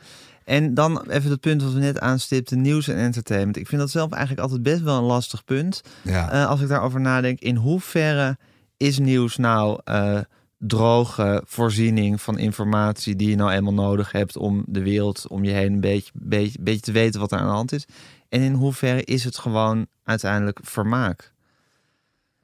En 0.50 0.74
dan 0.74 1.01
even 1.10 1.32
het 1.32 1.39
punt 1.39 1.63
wat 1.63 1.74
we 1.74 1.79
net 1.79 2.00
aanstipten, 2.00 2.62
nieuws 2.62 2.88
en 2.88 2.98
entertainment. 2.98 3.58
Ik 3.58 3.68
vind 3.68 3.82
dat 3.82 3.89
zelf 3.89 4.12
eigenlijk 4.12 4.41
altijd 4.41 4.63
best 4.63 4.82
wel 4.82 4.98
een 4.98 5.03
lastig 5.03 5.44
punt. 5.44 5.82
Ja. 6.01 6.32
Eh, 6.32 6.48
als 6.48 6.62
ik 6.62 6.68
daarover 6.68 7.01
nadenk, 7.01 7.39
in 7.39 7.56
hoeverre 7.56 8.38
is 8.77 9.00
nieuws 9.00 9.38
nou 9.38 9.79
eh, 9.84 10.20
droge 10.58 11.44
voorziening 11.46 12.22
van 12.22 12.38
informatie 12.38 13.15
die 13.15 13.29
je 13.29 13.36
nou 13.36 13.51
eenmaal 13.51 13.74
nodig 13.74 14.12
hebt 14.12 14.38
om 14.38 14.63
de 14.68 14.82
wereld 14.82 15.27
om 15.27 15.44
je 15.44 15.51
heen 15.51 15.74
een 15.74 15.79
beetje, 15.79 16.12
beetje, 16.13 16.60
beetje 16.62 16.82
te 16.82 16.91
weten 16.91 17.20
wat 17.20 17.32
er 17.32 17.38
aan 17.38 17.48
de 17.48 17.53
hand 17.53 17.72
is? 17.72 17.86
En 18.29 18.41
in 18.41 18.53
hoeverre 18.53 19.03
is 19.03 19.24
het 19.24 19.38
gewoon 19.38 19.88
uiteindelijk 20.03 20.60
vermaak? 20.62 21.34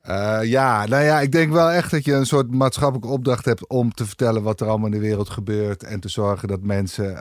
Uh, 0.10 0.40
ja, 0.44 0.86
nou 0.86 1.04
ja, 1.04 1.20
ik 1.20 1.32
denk 1.32 1.52
wel 1.52 1.72
echt 1.72 1.92
dat 1.92 2.06
je 2.06 2.14
een 2.14 2.26
soort 2.26 2.52
maatschappelijke 2.52 3.14
opdracht 3.14 3.46
hebt 3.46 3.68
om 3.68 3.94
te 3.94 4.06
vertellen 4.06 4.44
wat 4.44 4.62
er 4.62 4.68
allemaal 4.68 4.86
in 4.86 4.92
de 4.92 5.00
wereld 5.00 5.30
gebeurt. 5.30 5.84
En 5.84 6.00
te 6.00 6.10
zorgen 6.10 6.48
dat 6.48 6.62
mensen 6.62 7.12
uh, 7.12 7.20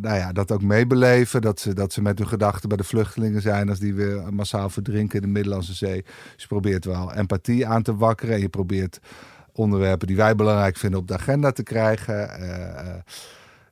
nou 0.00 0.16
ja, 0.16 0.32
dat 0.32 0.52
ook 0.52 0.62
meebeleven. 0.62 1.40
Dat 1.40 1.60
ze, 1.60 1.74
dat 1.74 1.92
ze 1.92 2.02
met 2.02 2.18
hun 2.18 2.28
gedachten 2.28 2.68
bij 2.68 2.76
de 2.76 2.84
vluchtelingen 2.84 3.42
zijn 3.42 3.68
als 3.68 3.78
die 3.78 3.94
weer 3.94 4.22
massaal 4.34 4.70
verdrinken 4.70 5.16
in 5.16 5.22
de 5.26 5.32
Middellandse 5.32 5.74
Zee. 5.74 6.02
Dus 6.02 6.42
je 6.42 6.46
probeert 6.46 6.84
wel 6.84 7.14
empathie 7.14 7.66
aan 7.66 7.82
te 7.82 7.96
wakkeren. 7.96 8.34
En 8.34 8.40
je 8.40 8.48
probeert 8.48 9.00
onderwerpen 9.52 10.06
die 10.06 10.16
wij 10.16 10.34
belangrijk 10.34 10.76
vinden 10.76 11.00
op 11.00 11.08
de 11.08 11.14
agenda 11.14 11.52
te 11.52 11.62
krijgen. 11.62 12.30
Uh, 12.40 12.94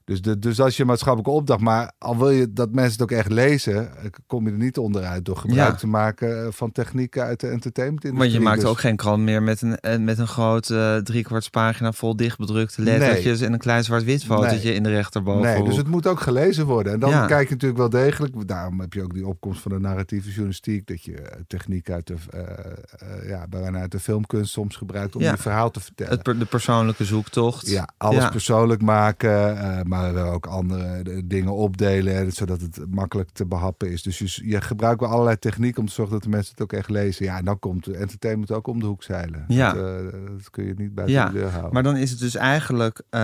dus, 0.04 0.22
de, 0.22 0.38
dus 0.38 0.60
als 0.60 0.76
je 0.76 0.84
maatschappelijke 0.84 1.38
opdracht, 1.38 1.60
maar 1.60 1.92
al 1.98 2.18
wil 2.18 2.30
je 2.30 2.52
dat 2.52 2.70
mensen 2.70 2.92
het 2.92 3.02
ook 3.02 3.18
echt 3.18 3.30
lezen, 3.30 3.96
eh, 3.96 4.04
kom 4.26 4.46
je 4.46 4.52
er 4.52 4.58
niet 4.58 4.78
onderuit 4.78 5.24
door 5.24 5.36
gebruik 5.36 5.78
te 5.78 5.86
maken 5.86 6.44
eh, 6.44 6.46
van 6.50 6.72
technieken 6.72 7.22
uit 7.22 7.40
de 7.40 7.48
entertainment 7.48 8.12
Maar 8.12 8.26
je 8.26 8.40
maakt 8.40 8.60
dus... 8.60 8.70
ook 8.70 8.78
geen 8.78 8.96
krant 8.96 9.22
meer 9.22 9.42
met 9.42 9.62
een, 9.62 9.80
eh, 9.80 9.98
met 9.98 10.18
een 10.18 10.26
grote 10.26 10.74
uh, 10.74 10.96
driekwartspagina 10.96 11.92
vol 11.92 12.16
dichtbedrukte 12.16 12.82
lettertjes 12.82 13.40
en 13.40 13.52
een 13.52 13.58
klein 13.58 13.84
zwart-wit 13.84 14.24
fotootje 14.24 14.74
in 14.74 14.82
de 14.82 14.88
rechterboven. 14.88 15.42
Nee, 15.42 15.62
dus 15.62 15.76
het 15.76 15.88
moet 15.88 16.06
ook 16.06 16.20
gelezen 16.20 16.66
worden. 16.66 16.92
En 16.92 16.98
dan 16.98 17.26
kijk 17.26 17.48
je 17.48 17.54
natuurlijk 17.54 17.80
wel 17.80 18.02
degelijk, 18.02 18.48
daarom 18.48 18.80
heb 18.80 18.92
je 18.92 19.02
ook 19.02 19.14
die 19.14 19.26
opkomst 19.26 19.60
van 19.60 19.70
de 19.70 19.80
narratieve 19.80 20.28
journalistiek, 20.28 20.86
dat 20.86 21.02
je 21.02 21.22
techniek 21.46 21.90
uit 21.90 22.06
de, 22.06 22.14
uh, 22.34 23.28
ja, 23.28 23.46
bijna 23.48 23.80
uit 23.80 23.92
de 23.92 24.00
filmkunst 24.00 24.52
soms 24.52 24.76
gebruikt 24.76 25.16
om 25.16 25.22
je 25.22 25.36
verhaal 25.36 25.70
te 25.70 25.80
vertellen. 25.80 26.20
Het, 26.24 26.38
de 26.38 26.44
persoonlijke 26.44 27.04
zoektocht. 27.04 27.68
Ja, 27.68 27.88
alles 27.96 28.28
persoonlijk 28.28 28.82
maken, 28.82 29.88
maar 29.94 30.32
ook 30.32 30.46
andere 30.46 31.02
dingen 31.26 31.52
opdelen, 31.52 32.32
zodat 32.32 32.60
het 32.60 32.80
makkelijk 32.90 33.30
te 33.30 33.46
behappen 33.46 33.90
is. 33.90 34.02
Dus 34.02 34.18
je, 34.18 34.48
je 34.48 34.60
gebruikt 34.60 35.00
wel 35.00 35.08
allerlei 35.08 35.38
techniek 35.38 35.78
om 35.78 35.86
te 35.86 35.92
zorgen 35.92 36.14
dat 36.14 36.22
de 36.22 36.28
mensen 36.28 36.50
het 36.50 36.62
ook 36.62 36.72
echt 36.72 36.90
lezen. 36.90 37.24
Ja, 37.24 37.38
en 37.38 37.44
dan 37.44 37.58
komt 37.58 37.86
entertainment 37.86 38.50
ook 38.50 38.66
om 38.66 38.80
de 38.80 38.86
hoek 38.86 39.02
zeilen. 39.02 39.44
Ja. 39.48 39.72
Dat, 39.72 39.84
uh, 39.84 40.12
dat 40.36 40.50
kun 40.50 40.64
je 40.64 40.74
niet 40.76 40.94
buiten 40.94 41.16
ja. 41.16 41.26
de 41.26 41.32
deur 41.32 41.50
houden. 41.50 41.72
Maar 41.72 41.82
dan 41.82 41.96
is 41.96 42.10
het 42.10 42.18
dus 42.18 42.34
eigenlijk, 42.34 43.02
uh, 43.10 43.20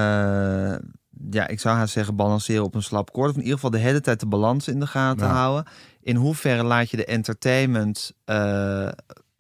ja, 1.31 1.49
ik 1.49 1.61
zou 1.61 1.77
haast 1.77 1.93
zeggen 1.93 2.17
balanceren 2.17 2.65
op 2.65 2.75
een 2.75 2.83
slap 2.83 3.13
koord. 3.13 3.31
Of 3.31 3.35
in 3.35 3.41
ieder 3.43 3.55
geval 3.55 3.71
de 3.71 3.79
hele 3.79 4.01
tijd 4.01 4.21
de 4.21 4.27
balans 4.27 4.69
in 4.69 4.81
de 4.81 4.87
gaten 4.87 5.27
ja. 5.27 5.33
houden. 5.33 5.73
In 6.01 6.17
hoeverre 6.17 6.63
laat 6.63 6.91
je 6.91 6.97
de 6.97 7.05
entertainment 7.05 8.13
uh, 8.27 8.89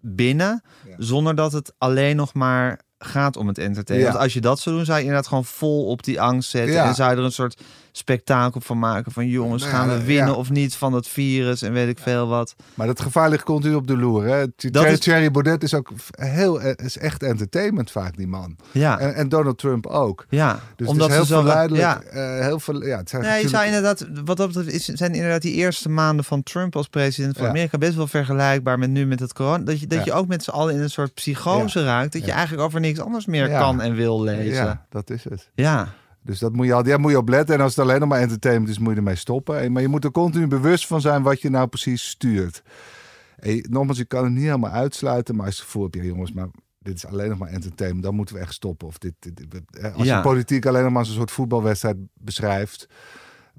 binnen, 0.00 0.62
ja. 0.88 0.94
zonder 0.98 1.34
dat 1.34 1.52
het 1.52 1.74
alleen 1.78 2.16
nog 2.16 2.34
maar 2.34 2.80
gaat 3.04 3.36
om 3.36 3.48
het 3.48 3.58
entertainen. 3.58 4.06
Ja. 4.06 4.12
Want 4.12 4.24
als 4.24 4.34
je 4.34 4.40
dat 4.40 4.60
zou 4.60 4.76
doen, 4.76 4.84
zou 4.84 4.98
je 4.98 5.04
inderdaad 5.04 5.28
gewoon 5.28 5.44
vol 5.44 5.86
op 5.86 6.02
die 6.02 6.20
angst 6.20 6.50
zetten. 6.50 6.72
Ja. 6.72 6.88
En 6.88 6.94
zou 6.94 7.10
je 7.10 7.16
er 7.16 7.24
een 7.24 7.32
soort 7.32 7.60
spektakel 7.92 8.60
van 8.60 8.78
maken. 8.78 9.12
Van 9.12 9.28
jongens, 9.28 9.64
gaan 9.64 9.88
we 9.88 10.04
winnen 10.04 10.36
of 10.36 10.50
niet 10.50 10.74
van 10.74 10.92
dat 10.92 11.08
virus 11.08 11.62
en 11.62 11.72
weet 11.72 11.88
ik 11.88 11.98
veel 11.98 12.26
wat. 12.26 12.54
Maar 12.74 12.86
dat 12.86 13.00
gevaar 13.00 13.30
ligt 13.30 13.44
continu 13.44 13.74
op 13.74 13.86
de 13.86 13.96
loer. 13.96 14.24
Hè? 14.24 14.48
Thierry, 14.56 14.92
is... 14.92 15.00
Thierry 15.00 15.30
Baudet 15.30 15.62
is 15.62 15.74
ook 15.74 15.90
heel, 16.10 16.60
is 16.60 16.98
echt 16.98 17.22
entertainment 17.22 17.90
vaak, 17.90 18.16
die 18.16 18.26
man. 18.26 18.56
Ja. 18.70 18.98
En, 18.98 19.14
en 19.14 19.28
Donald 19.28 19.58
Trump 19.58 19.86
ook. 19.86 20.26
Ja, 20.28 20.60
dus 20.76 20.88
omdat 20.88 21.10
het 21.10 21.20
is 21.20 21.28
heel 21.28 21.36
zo 21.36 21.42
verleidelijk. 21.42 21.82
Ja. 21.82 22.36
Uh, 22.38 22.44
heel 22.44 22.60
veel, 22.60 22.84
ja, 22.84 22.96
het 22.96 23.08
zijn 23.08 23.48
zou 23.48 23.64
inderdaad, 23.64 24.06
wat 24.24 24.36
dat 24.36 24.46
betreft, 24.46 24.72
is, 24.72 24.84
zijn 24.84 25.14
inderdaad 25.14 25.42
die 25.42 25.54
eerste 25.54 25.88
maanden 25.88 26.24
van 26.24 26.42
Trump 26.42 26.76
als 26.76 26.88
president 26.88 27.36
van 27.36 27.46
Amerika 27.46 27.78
best 27.78 27.94
wel 27.94 28.06
vergelijkbaar 28.06 28.78
met 28.78 28.90
nu 28.90 29.06
met 29.06 29.20
het 29.20 29.32
corona. 29.32 29.64
Dat 29.64 29.80
je, 29.80 29.86
dat 29.86 30.04
je 30.04 30.12
ook 30.12 30.26
met 30.26 30.44
z'n 30.44 30.50
allen 30.50 30.74
in 30.74 30.80
een 30.80 30.90
soort 30.90 31.14
psychose 31.14 31.84
raakt. 31.84 32.12
Dat 32.12 32.24
je 32.24 32.32
eigenlijk 32.32 32.62
over 32.62 32.80
niks 32.80 33.00
anders 33.00 33.26
meer 33.26 33.48
kan 33.48 33.80
en 33.80 33.94
wil 33.94 34.22
lezen. 34.22 34.64
Ja, 34.64 34.86
dat 34.88 35.10
is 35.10 35.24
het. 35.24 35.50
Ja. 35.54 35.88
Dus 36.22 36.38
dat 36.38 36.52
moet 36.52 36.66
je, 36.66 36.72
al, 36.72 36.82
daar 36.82 37.00
moet 37.00 37.10
je 37.10 37.18
op 37.18 37.28
letten. 37.28 37.54
En 37.54 37.60
als 37.60 37.76
het 37.76 37.84
alleen 37.84 38.00
nog 38.00 38.08
maar 38.08 38.20
entertainment 38.20 38.70
is, 38.70 38.78
moet 38.78 38.90
je 38.90 38.96
ermee 38.96 39.14
stoppen. 39.14 39.72
Maar 39.72 39.82
je 39.82 39.88
moet 39.88 40.04
er 40.04 40.10
continu 40.10 40.46
bewust 40.46 40.86
van 40.86 41.00
zijn 41.00 41.22
wat 41.22 41.40
je 41.40 41.50
nou 41.50 41.66
precies 41.68 42.08
stuurt. 42.08 42.62
En 43.36 43.66
nogmaals, 43.68 43.98
je 43.98 44.04
kan 44.04 44.24
het 44.24 44.32
niet 44.32 44.42
helemaal 44.42 44.70
uitsluiten. 44.70 45.36
Maar 45.36 45.46
als 45.46 45.54
je 45.54 45.60
het 45.60 45.70
gevoel 45.70 45.88
hebt, 45.88 45.96
ja 45.96 46.02
jongens, 46.02 46.32
maar 46.32 46.48
dit 46.78 46.94
is 46.94 47.06
alleen 47.06 47.28
nog 47.28 47.38
maar 47.38 47.48
entertainment. 47.48 48.04
Dan 48.04 48.14
moeten 48.14 48.34
we 48.34 48.40
echt 48.40 48.54
stoppen. 48.54 48.86
Of 48.86 48.98
dit, 48.98 49.14
dit, 49.18 49.50
dit 49.50 49.92
als 49.94 50.06
ja. 50.06 50.16
je 50.16 50.22
politiek 50.22 50.66
alleen 50.66 50.82
nog 50.82 50.90
maar 50.90 51.00
als 51.00 51.08
een 51.08 51.14
soort 51.14 51.30
voetbalwedstrijd 51.30 51.96
beschrijft. 52.14 52.88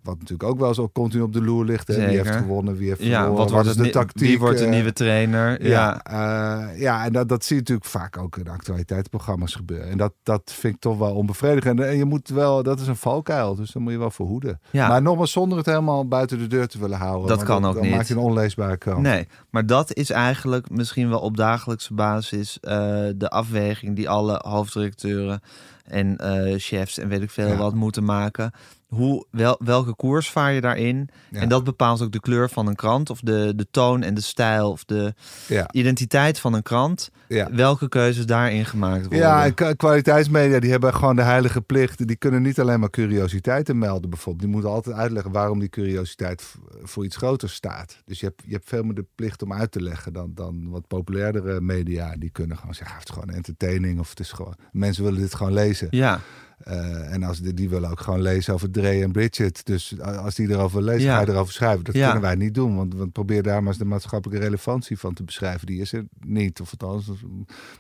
Wat 0.04 0.20
natuurlijk 0.20 0.50
ook 0.50 0.60
wel 0.60 0.74
zo 0.74 0.90
continu 0.90 1.24
op 1.24 1.34
de 1.34 1.42
loer 1.42 1.66
ligt. 1.66 1.88
Hè? 1.88 1.96
Wie 1.96 2.18
heeft 2.18 2.36
gewonnen, 2.36 2.76
wie 2.76 2.88
heeft 2.88 3.04
ja, 3.04 3.20
verloren. 3.20 3.38
Wat, 3.38 3.52
wat 3.52 3.66
is 3.66 3.76
de 3.76 3.90
tactiek? 3.90 4.28
Wie 4.28 4.40
wordt 4.40 4.60
de 4.60 4.66
nieuwe 4.66 4.94
trainer? 4.94 5.68
Ja, 5.68 6.02
ja, 6.04 6.70
uh, 6.72 6.80
ja 6.80 7.06
en 7.06 7.14
dat, 7.14 7.30
dat 7.30 7.46
zie 7.46 7.56
je 7.56 7.62
natuurlijk 7.62 7.90
vaak 7.90 8.18
ook 8.18 8.38
in 8.38 8.48
actualiteitsprogramma's 8.48 9.56
gebeuren. 9.56 9.90
En 9.90 9.98
dat, 9.98 10.14
dat 10.24 10.42
vind 10.46 10.74
ik 10.74 10.80
toch 10.80 10.98
wel 10.98 11.16
onbevredigend. 11.16 11.80
En 11.80 11.98
je 11.98 12.06
moet 12.06 12.30
wel, 12.30 12.64
dat 12.64 12.80
is 12.80 12.88
een 12.88 12.96
valkuil, 12.96 13.56
dus 13.56 13.72
dan 13.72 13.82
moet 13.82 13.92
je 13.92 13.98
wel 13.98 14.12
verhoeden. 14.12 14.60
Ja. 14.72 14.88
Maar 14.88 15.02
nogmaals, 15.02 15.32
zonder 15.32 15.58
het 15.58 15.66
helemaal 15.66 16.08
buiten 16.08 16.38
de 16.38 16.48
deur 16.48 16.68
te 16.68 16.80
willen 16.80 16.98
houden. 16.98 17.28
Dat 17.28 17.44
kan 17.44 17.62
dat, 17.62 17.70
ook 17.70 17.76
dan 17.76 17.86
niet. 17.86 17.96
maak 17.96 18.06
je 18.06 18.14
een 18.14 18.20
onleesbare 18.20 18.78
krant. 18.78 19.02
Nee, 19.02 19.28
maar 19.50 19.66
dat 19.66 19.94
is 19.94 20.10
eigenlijk 20.10 20.70
misschien 20.70 21.10
wel 21.10 21.20
op 21.20 21.38
dagelijkse 21.38 21.94
basis 21.94 22.58
uh, 22.62 22.72
de 23.16 23.30
afweging 23.30 23.96
die 23.96 24.10
alle 24.10 24.40
hoofddirecteuren 24.44 25.42
en 25.86 26.18
uh, 26.22 26.54
chefs 26.58 26.98
en 26.98 27.08
weet 27.08 27.22
ik 27.22 27.30
veel 27.30 27.48
ja. 27.48 27.56
wat 27.56 27.74
moeten 27.74 28.04
maken. 28.04 28.52
Hoe, 28.96 29.26
wel, 29.30 29.60
welke 29.64 29.96
koers 29.96 30.30
vaar 30.30 30.54
je 30.54 30.62
daarin? 30.62 31.10
Ja. 31.30 31.40
En 31.40 31.50
dat 31.50 31.64
bepaalt 31.64 32.02
ook 32.02 32.12
de 32.12 32.20
kleur 32.20 32.50
van 32.50 32.68
een 32.68 32.76
krant, 32.76 33.10
of 33.10 33.20
de, 33.20 33.54
de 33.56 33.68
toon 33.72 34.04
en 34.04 34.14
de 34.14 34.22
stijl, 34.22 34.72
of 34.72 34.86
de 34.86 35.14
ja. 35.48 35.72
identiteit 35.72 36.40
van 36.40 36.54
een 36.54 36.64
krant. 36.64 37.10
Welke 37.52 37.90
keuzes 37.90 38.26
daarin 38.26 38.66
gemaakt 38.66 39.02
worden? 39.02 39.20
Ja, 39.20 39.46
en 39.46 39.76
kwaliteitsmedia 39.76 40.60
die 40.60 40.72
hebben 40.72 40.94
gewoon 40.94 41.16
de 41.16 41.22
heilige 41.22 41.62
plicht. 41.62 42.08
Die 42.08 42.16
kunnen 42.16 42.42
niet 42.42 42.60
alleen 42.60 42.80
maar 42.80 42.90
curiositeiten 42.90 43.78
melden, 43.78 44.10
bijvoorbeeld. 44.10 44.44
Die 44.44 44.54
moeten 44.54 44.72
altijd 44.72 44.96
uitleggen 44.96 45.32
waarom 45.32 45.60
die 45.60 45.70
curiositeit 45.70 46.56
voor 46.84 47.06
iets 47.06 47.16
groters 47.16 47.54
staat. 47.54 48.02
Dus 48.06 48.20
je 48.20 48.26
hebt, 48.26 48.44
je 48.46 48.54
hebt 48.54 48.70
veel 48.70 48.84
meer 48.84 48.96
de 48.96 49.06
plicht 49.16 49.44
om 49.44 49.54
uit 49.54 49.72
te 49.72 49.82
leggen 49.82 50.14
dan, 50.14 50.32
dan 50.36 50.70
wat 50.70 50.88
populairdere 50.88 51.62
media. 51.62 52.16
Die 52.18 52.30
kunnen 52.30 52.58
gewoon 52.58 52.74
zeggen: 52.74 52.98
het 52.98 53.08
is 53.08 53.14
gewoon 53.14 53.36
entertaining, 53.36 54.00
of 54.00 54.10
het 54.10 54.20
is 54.20 54.32
gewoon. 54.32 54.56
Mensen 54.72 55.04
willen 55.04 55.20
dit 55.20 55.36
gewoon 55.36 55.54
lezen. 55.54 55.88
Ja. 55.90 56.20
Uh, 56.68 57.14
en 57.14 57.24
als 57.24 57.40
die, 57.40 57.54
die 57.54 57.70
willen 57.70 57.90
ook 57.90 58.00
gewoon 58.00 58.22
lezen 58.22 58.54
over 58.54 58.72
Dre 58.72 59.02
en 59.04 59.12
Bridget. 59.12 59.62
Dus 59.66 60.00
als 60.02 60.36
die 60.36 60.50
erover 60.50 60.82
lezen, 60.84 61.02
Ja. 61.02 61.16
ga 61.16 61.22
je 61.22 61.30
erover 61.32 61.54
schrijven. 61.54 61.84
Dat 61.84 61.96
Ja. 61.96 62.04
kunnen 62.06 62.22
wij 62.22 62.36
niet 62.36 62.54
doen. 62.54 62.76
Want, 62.76 62.94
want 62.96 63.12
probeer 63.12 63.44
daar 63.44 63.60
maar 63.60 63.68
eens 63.70 63.78
de 63.78 63.86
maatschappelijke 63.86 64.44
relevantie 64.46 65.00
van 65.00 65.14
te 65.14 65.24
beschrijven. 65.24 65.68
Die 65.68 65.82
is 65.82 65.94
er 65.94 66.06
niet. 66.20 66.62
Of 66.62 66.72
althans, 66.72 67.10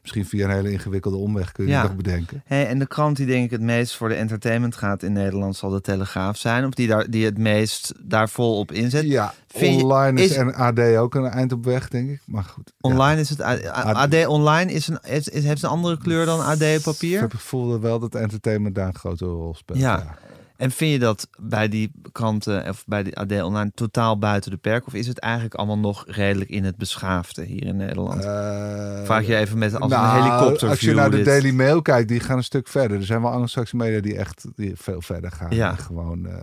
misschien 0.02 0.26
via 0.26 0.46
een 0.46 0.52
hele 0.56 0.72
ingewikkelde 0.72 1.18
omweg 1.18 1.52
kun 1.52 1.66
je 1.66 1.72
Ja. 1.72 1.84
nog 1.84 1.96
bedenken. 1.96 2.42
Hey, 2.46 2.68
en 2.68 2.80
de 2.80 2.88
krant 2.88 3.18
die 3.18 3.26
denk 3.26 3.44
ik 3.46 3.52
het 3.52 3.62
meest 3.62 3.96
voor 3.96 4.10
de 4.10 4.16
entertainment 4.16 4.76
gaat 4.76 5.04
in 5.04 5.14
Nederland 5.14 5.56
zal 5.56 5.70
de 5.70 5.82
Telegraaf 5.82 6.38
zijn. 6.38 6.66
Of 6.66 6.74
die, 6.74 6.88
daar, 6.88 7.10
die 7.10 7.26
het 7.26 7.38
meest 7.38 7.94
daar 8.04 8.30
vol 8.30 8.58
op 8.60 8.72
inzet. 8.72 9.04
Ja, 9.06 9.34
Vind 9.48 9.84
online 9.84 10.22
is, 10.22 10.30
is- 10.30 10.36
en 10.36 10.54
AD 10.54 10.80
ook 10.80 11.16
een 11.16 11.26
eind 11.26 11.52
op 11.52 11.66
weg, 11.66 11.88
denk 11.88 12.10
ik. 12.10 12.22
Maar 12.26 12.44
goed. 12.44 12.74
Online 12.82 13.20
is 13.22 13.30
het... 13.30 13.42
AD 13.42 14.26
online 14.28 14.72
is 14.72 14.88
een, 14.88 15.00
is, 15.04 15.28
is- 15.28 15.44
heeft 15.44 15.64
een 15.64 15.70
andere 15.70 15.98
kleur 15.98 16.26
dan 16.26 16.40
AD 16.40 16.62
Ik 16.62 16.84
heb 17.12 17.32
het 17.32 17.34
gevoel 17.34 17.80
wel 17.80 18.00
dat 18.00 18.16
entertainment 18.16 18.71
daar 18.72 18.88
een 18.88 18.96
grote 18.96 19.26
rol 19.26 19.54
speelt. 19.54 19.80
Ja. 19.80 20.18
En 20.62 20.72
vind 20.72 20.92
je 20.92 21.00
dat 21.00 21.28
bij 21.40 21.70
die 21.70 21.92
kranten 22.12 22.70
of 22.70 22.84
bij 22.88 23.04
die 23.04 23.18
AD 23.18 23.32
online 23.42 23.72
totaal 23.76 24.18
buiten 24.18 24.52
de 24.52 24.58
perk? 24.58 24.88
Of 24.88 24.94
is 24.94 25.08
het 25.08 25.20
eigenlijk 25.20 25.54
allemaal 25.54 25.78
nog 25.78 26.04
redelijk 26.08 26.50
in 26.50 26.64
het 26.64 26.78
beschaafde 26.78 27.44
hier 27.44 27.66
in 27.66 27.76
Nederland? 27.76 28.24
Eh, 28.24 29.04
Vraag 29.04 29.26
je 29.26 29.36
even 29.36 29.58
met 29.58 29.80
als 29.80 29.92
nou, 29.92 30.18
een 30.18 30.24
helikopter 30.24 30.70
Als 30.70 30.80
je 30.80 30.94
naar 30.94 31.12
de 31.12 31.22
Daily 31.22 31.52
Mail 31.52 31.82
kijkt, 31.82 32.08
die 32.08 32.20
gaan 32.20 32.38
een 32.38 32.44
stuk 32.44 32.68
verder. 32.68 32.98
Er 32.98 33.06
zijn 33.06 33.22
wel 33.22 33.32
anglo-saxische 33.32 33.76
media 33.76 34.02
die 34.02 34.18
echt 34.18 34.46
die 34.56 34.74
veel 34.76 35.02
verder 35.02 35.32
gaan. 35.32 35.56
Ja. 35.56 35.70
En 35.70 35.78
Gewoon 35.78 36.28
eh, 36.28 36.36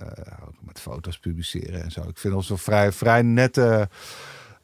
met 0.60 0.80
foto's 0.80 1.18
publiceren 1.18 1.82
en 1.82 1.90
zo. 1.90 2.00
Ik 2.00 2.18
vind 2.18 2.34
ons 2.34 2.48
wel 2.48 2.58
vrij, 2.58 2.92
vrij 2.92 3.22
nette... 3.22 3.88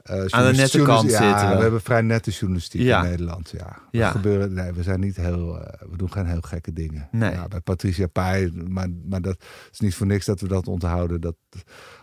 eh, 0.05 0.15
nette 0.17 0.37
journalistiek- 0.37 0.85
kant 0.85 1.11
ja, 1.11 1.29
zitten 1.29 1.49
we. 1.51 1.57
we 1.57 1.63
hebben 1.63 1.81
vrij 1.81 2.01
nette 2.01 2.31
journalistiek 2.31 2.81
Ja. 2.81 3.03
in 3.03 3.11
Nederland. 3.11 3.51
Ja. 3.51 3.77
Ja. 3.91 4.11
Gebeuren, 4.11 4.53
nee, 4.53 4.73
we 4.73 4.83
zijn 4.83 5.01
niet 5.01 5.17
heel... 5.17 5.61
eh, 5.61 5.89
we 5.91 5.97
doen 5.97 6.13
geen 6.13 6.27
heel 6.27 6.41
gekke 6.41 6.73
dingen. 6.73 7.09
Nee. 7.13 7.31
Ja, 7.31 7.49
bij 7.49 7.61
Patricia 7.61 8.07
Pai, 8.07 8.53
maar, 8.69 8.89
maar 9.09 9.23
dat 9.23 9.37
is 9.73 9.81
niet 9.81 9.95
voor 9.95 10.07
niks 10.07 10.27
dat 10.27 10.41
we 10.41 10.49
dat 10.49 10.69
onthouden. 10.69 11.21
Dat, 11.21 11.35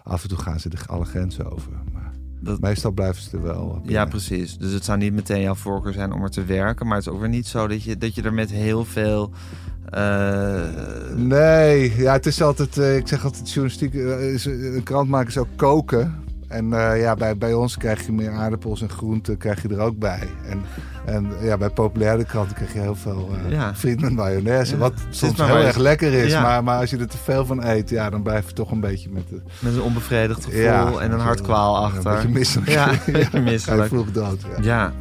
af 0.04 0.24
en 0.24 0.30
toe 0.30 0.38
gaan 0.38 0.60
ze 0.60 0.70
de, 0.70 0.78
alle 0.86 1.06
grenzen 1.06 1.52
over. 1.52 1.72
Maar 1.94 2.12
Dat- 2.40 2.60
meestal 2.60 2.92
blijven 2.92 3.22
ze 3.24 3.38
er 3.38 3.44
wel. 3.44 3.74
Ja, 3.76 3.82
binnen. 3.88 4.10
precies. 4.10 4.58
Dus 4.58 4.72
het 4.72 4.86
zou 4.86 4.98
niet 4.98 5.14
meteen 5.14 5.42
jouw 5.42 5.56
voorkeur 5.56 5.94
zijn 5.94 6.12
om 6.12 6.24
er 6.24 6.30
te 6.30 6.44
werken. 6.46 6.88
Maar 6.88 6.98
het 6.98 7.06
is 7.06 7.12
ook 7.14 7.20
weer 7.20 7.30
niet 7.30 7.48
zo 7.48 7.68
dat 7.68 7.84
je, 7.84 7.98
dat 7.98 8.16
je 8.16 8.22
er 8.22 8.34
met 8.34 8.52
heel 8.52 8.86
veel... 8.86 9.32
eh, 9.90 10.62
Nee, 11.16 11.96
ja, 11.98 12.12
het 12.14 12.26
is 12.26 12.42
altijd, 12.42 12.78
eh, 12.78 12.96
ik 12.98 13.08
zeg 13.08 13.24
altijd, 13.24 13.48
journalistiek, 13.52 13.94
eh, 13.94 14.34
is, 14.34 14.46
een 14.46 14.84
krant 14.84 15.10
maken 15.10 15.28
is 15.30 15.38
ook 15.38 15.48
koken. 15.56 16.16
En 16.52 16.74
eh, 16.74 17.02
ja, 17.02 17.16
bij, 17.16 17.38
bij 17.38 17.54
ons 17.54 17.78
krijg 17.78 18.06
je 18.06 18.12
meer 18.12 18.32
aardappels 18.32 18.82
en 18.82 18.90
groenten 18.90 19.38
krijg 19.38 19.62
je 19.62 19.68
er 19.68 19.80
ook 19.80 19.98
bij. 19.98 20.30
En, 20.46 20.62
en 21.06 21.28
ja, 21.42 21.58
bij 21.58 21.70
populaire 21.70 22.26
kranten 22.26 22.56
krijg 22.56 22.74
je 22.74 22.80
heel 22.80 22.96
veel 22.96 23.30
Ja. 23.50 23.76
friet 23.76 24.02
met 24.02 24.12
mayonaise. 24.12 24.74
Ja. 24.74 24.80
Wat 24.80 24.94
soms 25.10 25.38
heel 25.38 25.58
erg 25.58 25.78
lekker 25.78 26.14
is. 26.14 26.32
Ja. 26.32 26.42
Maar, 26.42 26.64
maar 26.64 26.80
als 26.80 26.90
je 26.90 26.98
er 26.98 27.08
te 27.08 27.18
veel 27.18 27.46
van 27.46 27.64
eet, 27.66 27.90
ja, 27.90 28.10
dan 28.10 28.22
blijf 28.22 28.48
je 28.48 28.54
toch 28.54 28.72
een 28.72 28.80
beetje 28.80 29.10
met... 29.10 29.30
De, 29.30 29.42
met 29.60 29.74
een 29.76 29.82
onbevredigd 29.82 30.46
gevoel 30.46 31.02
en 31.02 31.12
een 31.12 31.20
hartkwaal 31.20 31.76
Een 31.78 31.84
achter. 31.84 32.12
beetje 32.14 32.30
misselijk. 32.30 32.70
Ja, 32.72 32.90
een 32.90 32.98
beetje 33.14 33.40
misselijk. 33.52 33.88
vroeg 33.88 34.12
dood. 34.12 34.46
Ja. 34.62 34.92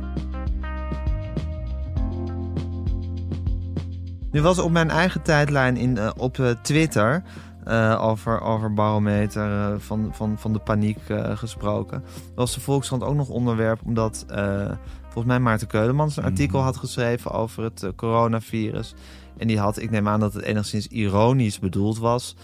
Nu 4.30 4.42
was 4.42 4.58
op 4.58 4.70
mijn 4.70 4.90
eigen 4.90 5.22
tijdlijn 5.22 5.76
in, 5.76 5.98
eh, 5.98 6.10
op 6.16 6.56
Twitter... 6.62 7.22
uh, 7.70 8.02
over, 8.02 8.40
over 8.40 8.74
barometer 8.74 9.50
uh, 9.50 9.78
van, 9.78 10.08
van, 10.12 10.38
van 10.38 10.52
de 10.52 10.58
paniek 10.58 10.98
uh, 11.08 11.36
gesproken. 11.36 12.04
was 12.34 12.54
de 12.54 12.60
Volkskrant 12.60 13.02
ook 13.02 13.14
nog 13.14 13.28
onderwerp, 13.28 13.80
omdat 13.84 14.24
volgens 15.02 15.24
mij 15.24 15.40
Maarten 15.40 15.66
Keulemans 15.66 16.16
een 16.16 16.24
artikel 16.24 16.58
mhm. 16.58 16.66
had 16.66 16.76
geschreven 16.76 17.30
over 17.30 17.64
het 17.64 17.92
coronavirus. 17.96 18.94
En 19.36 19.46
die 19.46 19.58
had, 19.58 19.78
ik 19.78 19.90
neem 19.90 20.08
aan 20.08 20.20
dat 20.20 20.34
het 20.34 20.42
enigszins 20.42 20.86
ironisch 20.86 21.58
bedoeld 21.58 21.98
was. 21.98 22.36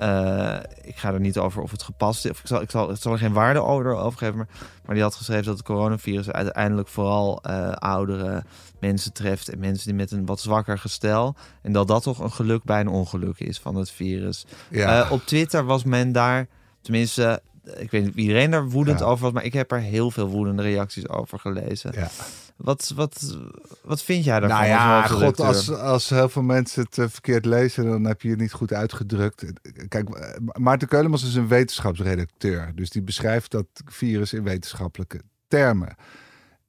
Uh, 0.00 0.56
ik 0.82 0.96
ga 0.96 1.12
er 1.12 1.20
niet 1.20 1.38
over 1.38 1.62
of 1.62 1.70
het 1.70 1.82
gepast 1.82 2.24
is. 2.24 2.30
Of 2.30 2.40
ik, 2.40 2.46
zal, 2.46 2.60
ik, 2.60 2.70
zal, 2.70 2.90
ik 2.90 2.96
zal 2.96 3.12
er 3.12 3.18
geen 3.18 3.32
waarde 3.32 3.62
over, 3.62 3.96
over 3.96 4.18
geven. 4.18 4.36
Maar, 4.36 4.48
maar 4.84 4.94
die 4.94 5.04
had 5.04 5.14
geschreven 5.14 5.44
dat 5.44 5.56
het 5.56 5.66
coronavirus 5.66 6.30
uiteindelijk 6.30 6.88
vooral 6.88 7.42
uh, 7.46 7.70
oudere 7.72 8.44
mensen 8.80 9.12
treft. 9.12 9.48
En 9.48 9.58
mensen 9.58 9.86
die 9.86 9.94
met 9.94 10.10
een 10.10 10.26
wat 10.26 10.40
zwakker 10.40 10.78
gestel. 10.78 11.36
En 11.62 11.72
dat 11.72 11.88
dat 11.88 12.02
toch 12.02 12.18
een 12.18 12.32
geluk 12.32 12.64
bij 12.64 12.80
een 12.80 12.88
ongeluk 12.88 13.40
is 13.40 13.58
van 13.58 13.74
het 13.74 13.90
virus. 13.90 14.46
Ja. 14.70 15.04
Uh, 15.04 15.12
op 15.12 15.22
Twitter 15.26 15.64
was 15.64 15.84
men 15.84 16.12
daar, 16.12 16.46
tenminste, 16.80 17.42
ik 17.76 17.90
weet 17.90 18.02
niet 18.02 18.10
of 18.10 18.16
iedereen 18.16 18.50
daar 18.50 18.68
woedend 18.68 19.02
over 19.02 19.24
was. 19.24 19.32
Maar 19.32 19.44
ik 19.44 19.52
heb 19.52 19.72
er 19.72 19.80
heel 19.80 20.10
veel 20.10 20.28
woedende 20.28 20.62
reacties 20.62 21.08
over 21.08 21.38
gelezen. 21.38 21.92
Ja. 21.94 22.10
Wat, 22.56 22.92
wat, 22.94 23.36
wat 23.82 24.02
vind 24.02 24.24
jij 24.24 24.40
daarvan? 24.40 24.58
Nou 24.58 24.70
ja, 24.70 25.02
als 25.02 25.10
god, 25.10 25.40
als, 25.40 25.70
als 25.70 26.08
heel 26.08 26.28
veel 26.28 26.42
mensen 26.42 26.82
het 26.82 26.96
uh, 26.96 27.04
verkeerd 27.08 27.44
lezen, 27.44 27.84
dan 27.84 28.04
heb 28.04 28.22
je 28.22 28.30
het 28.30 28.40
niet 28.40 28.52
goed 28.52 28.72
uitgedrukt. 28.72 29.44
Kijk, 29.88 30.08
eh, 30.08 30.36
Maarten 30.52 30.88
Keulemans 30.88 31.24
is 31.24 31.34
een 31.34 31.48
wetenschapsredacteur. 31.48 32.72
Dus 32.74 32.90
die 32.90 33.02
beschrijft 33.02 33.50
dat 33.50 33.66
virus 33.84 34.32
in 34.32 34.42
wetenschappelijke 34.42 35.20
termen. 35.48 35.96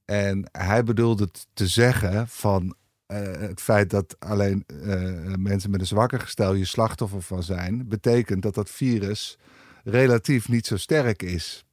En 0.05 0.49
hij 0.51 0.83
bedoelde 0.83 1.29
te 1.53 1.67
zeggen 1.67 2.27
van 2.27 2.75
uh, 3.07 3.17
het 3.39 3.61
feit 3.61 3.89
dat 3.89 4.15
alleen 4.19 4.63
uh, 4.67 5.33
mensen 5.37 5.71
met 5.71 5.79
een 5.79 5.87
zwakker 5.87 6.19
gestel 6.19 6.53
je 6.53 6.65
slachtoffer 6.65 7.21
van 7.21 7.43
zijn, 7.43 7.87
betekent 7.87 8.41
dat 8.41 8.55
dat 8.55 8.69
virus 8.69 9.37
relatief 9.83 10.47
niet 10.47 10.65
zo 10.65 10.77
sterk 10.77 11.23
is 11.23 11.63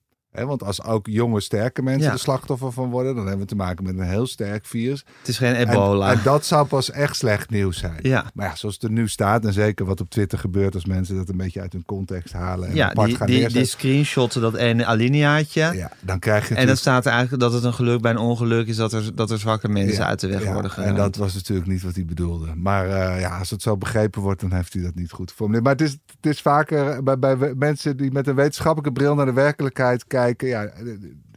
want 0.45 0.63
als 0.63 0.83
ook 0.83 1.07
jonge, 1.07 1.41
sterke 1.41 1.83
mensen 1.83 2.13
de 2.13 2.19
slachtoffer 2.19 2.73
van 2.73 2.91
worden, 2.91 3.15
dan 3.15 3.27
hebben 3.27 3.43
we 3.43 3.49
te 3.49 3.57
maken 3.57 3.85
met 3.85 3.99
een 3.99 4.09
heel 4.09 4.27
sterk 4.27 4.67
virus. 4.67 5.05
Het 5.19 5.29
is 5.29 5.39
geen 5.39 5.55
ebola. 5.55 6.13
En, 6.13 6.21
dat 6.25 6.45
zou 6.45 6.67
pas 6.67 6.91
echt 6.91 7.17
slecht 7.17 7.51
nieuws 7.51 7.79
zijn. 7.79 7.99
Ja. 8.03 8.25
Maar 8.35 8.47
ja, 8.47 8.57
zoals 8.57 8.75
het 8.75 8.85
er 8.85 8.91
nu 8.91 9.09
staat, 9.09 9.45
en 9.45 9.53
zeker 9.53 9.85
wat 9.87 10.01
op 10.01 10.11
Twitter 10.11 10.39
gebeurt 10.39 10.75
als 10.75 10.85
mensen 10.85 11.17
dat 11.17 11.29
een 11.29 11.37
beetje 11.37 11.61
uit 11.61 11.73
hun 11.73 11.85
context 11.85 12.33
halen. 12.33 12.69
En 12.69 12.75
ja, 12.75 12.89
apart 12.89 13.07
die, 13.07 13.17
gaan 13.17 13.27
die, 13.27 13.49
die 13.49 13.65
screenshotten, 13.65 14.41
dat 14.41 14.55
ene 14.55 14.85
alineaatje. 14.85 15.71
Ja, 15.75 15.91
dan 16.01 16.19
krijg 16.19 16.49
je. 16.49 16.55
En 16.55 16.67
dan 16.67 16.77
staat 16.77 17.07
er 17.07 17.13
eigenlijk 17.13 17.43
dat 17.43 17.53
het 17.53 17.65
een 17.65 17.75
geluk 17.75 18.01
bij 18.01 18.11
een 18.11 18.19
ongeluk 18.19 18.67
is 18.67 18.77
dat 18.77 18.93
er, 18.93 19.15
dat 19.15 19.31
er 19.31 19.39
zwakke 19.39 19.69
mensen 19.69 20.07
uit 20.07 20.21
de 20.21 20.27
weg 20.27 20.45
worden 20.45 20.71
gegaan. 20.71 20.89
En 20.89 20.95
dat 20.95 21.17
was 21.17 21.35
natuurlijk 21.35 21.69
niet 21.69 21.83
wat 21.83 21.95
hij 21.95 22.05
bedoelde. 22.05 22.55
Maar 22.55 22.87
uh, 22.87 23.21
ja, 23.21 23.39
als 23.39 23.51
het 23.51 23.63
zo 23.63 23.77
begrepen 23.77 24.23
wordt, 24.23 24.41
dan 24.41 24.53
heeft 24.53 24.73
hij 24.73 24.83
dat 24.83 24.95
niet 24.95 25.11
goed 25.11 25.31
geformuleerd. 25.31 25.65
Maar 25.65 25.73
het 25.73 25.83
is, 25.83 25.91
het 25.91 26.27
is 26.27 26.41
vaker 26.41 27.03
bij, 27.03 27.19
bij 27.19 27.55
mensen 27.57 27.97
die 27.97 28.13
met 28.13 28.27
een 28.27 28.35
wetenschappelijke 28.35 28.93
bril 28.93 29.15
naar 29.15 29.27
de 29.27 29.33
werkelijkheid 29.33 30.07
kijken. 30.07 30.26
Ja, 30.37 30.71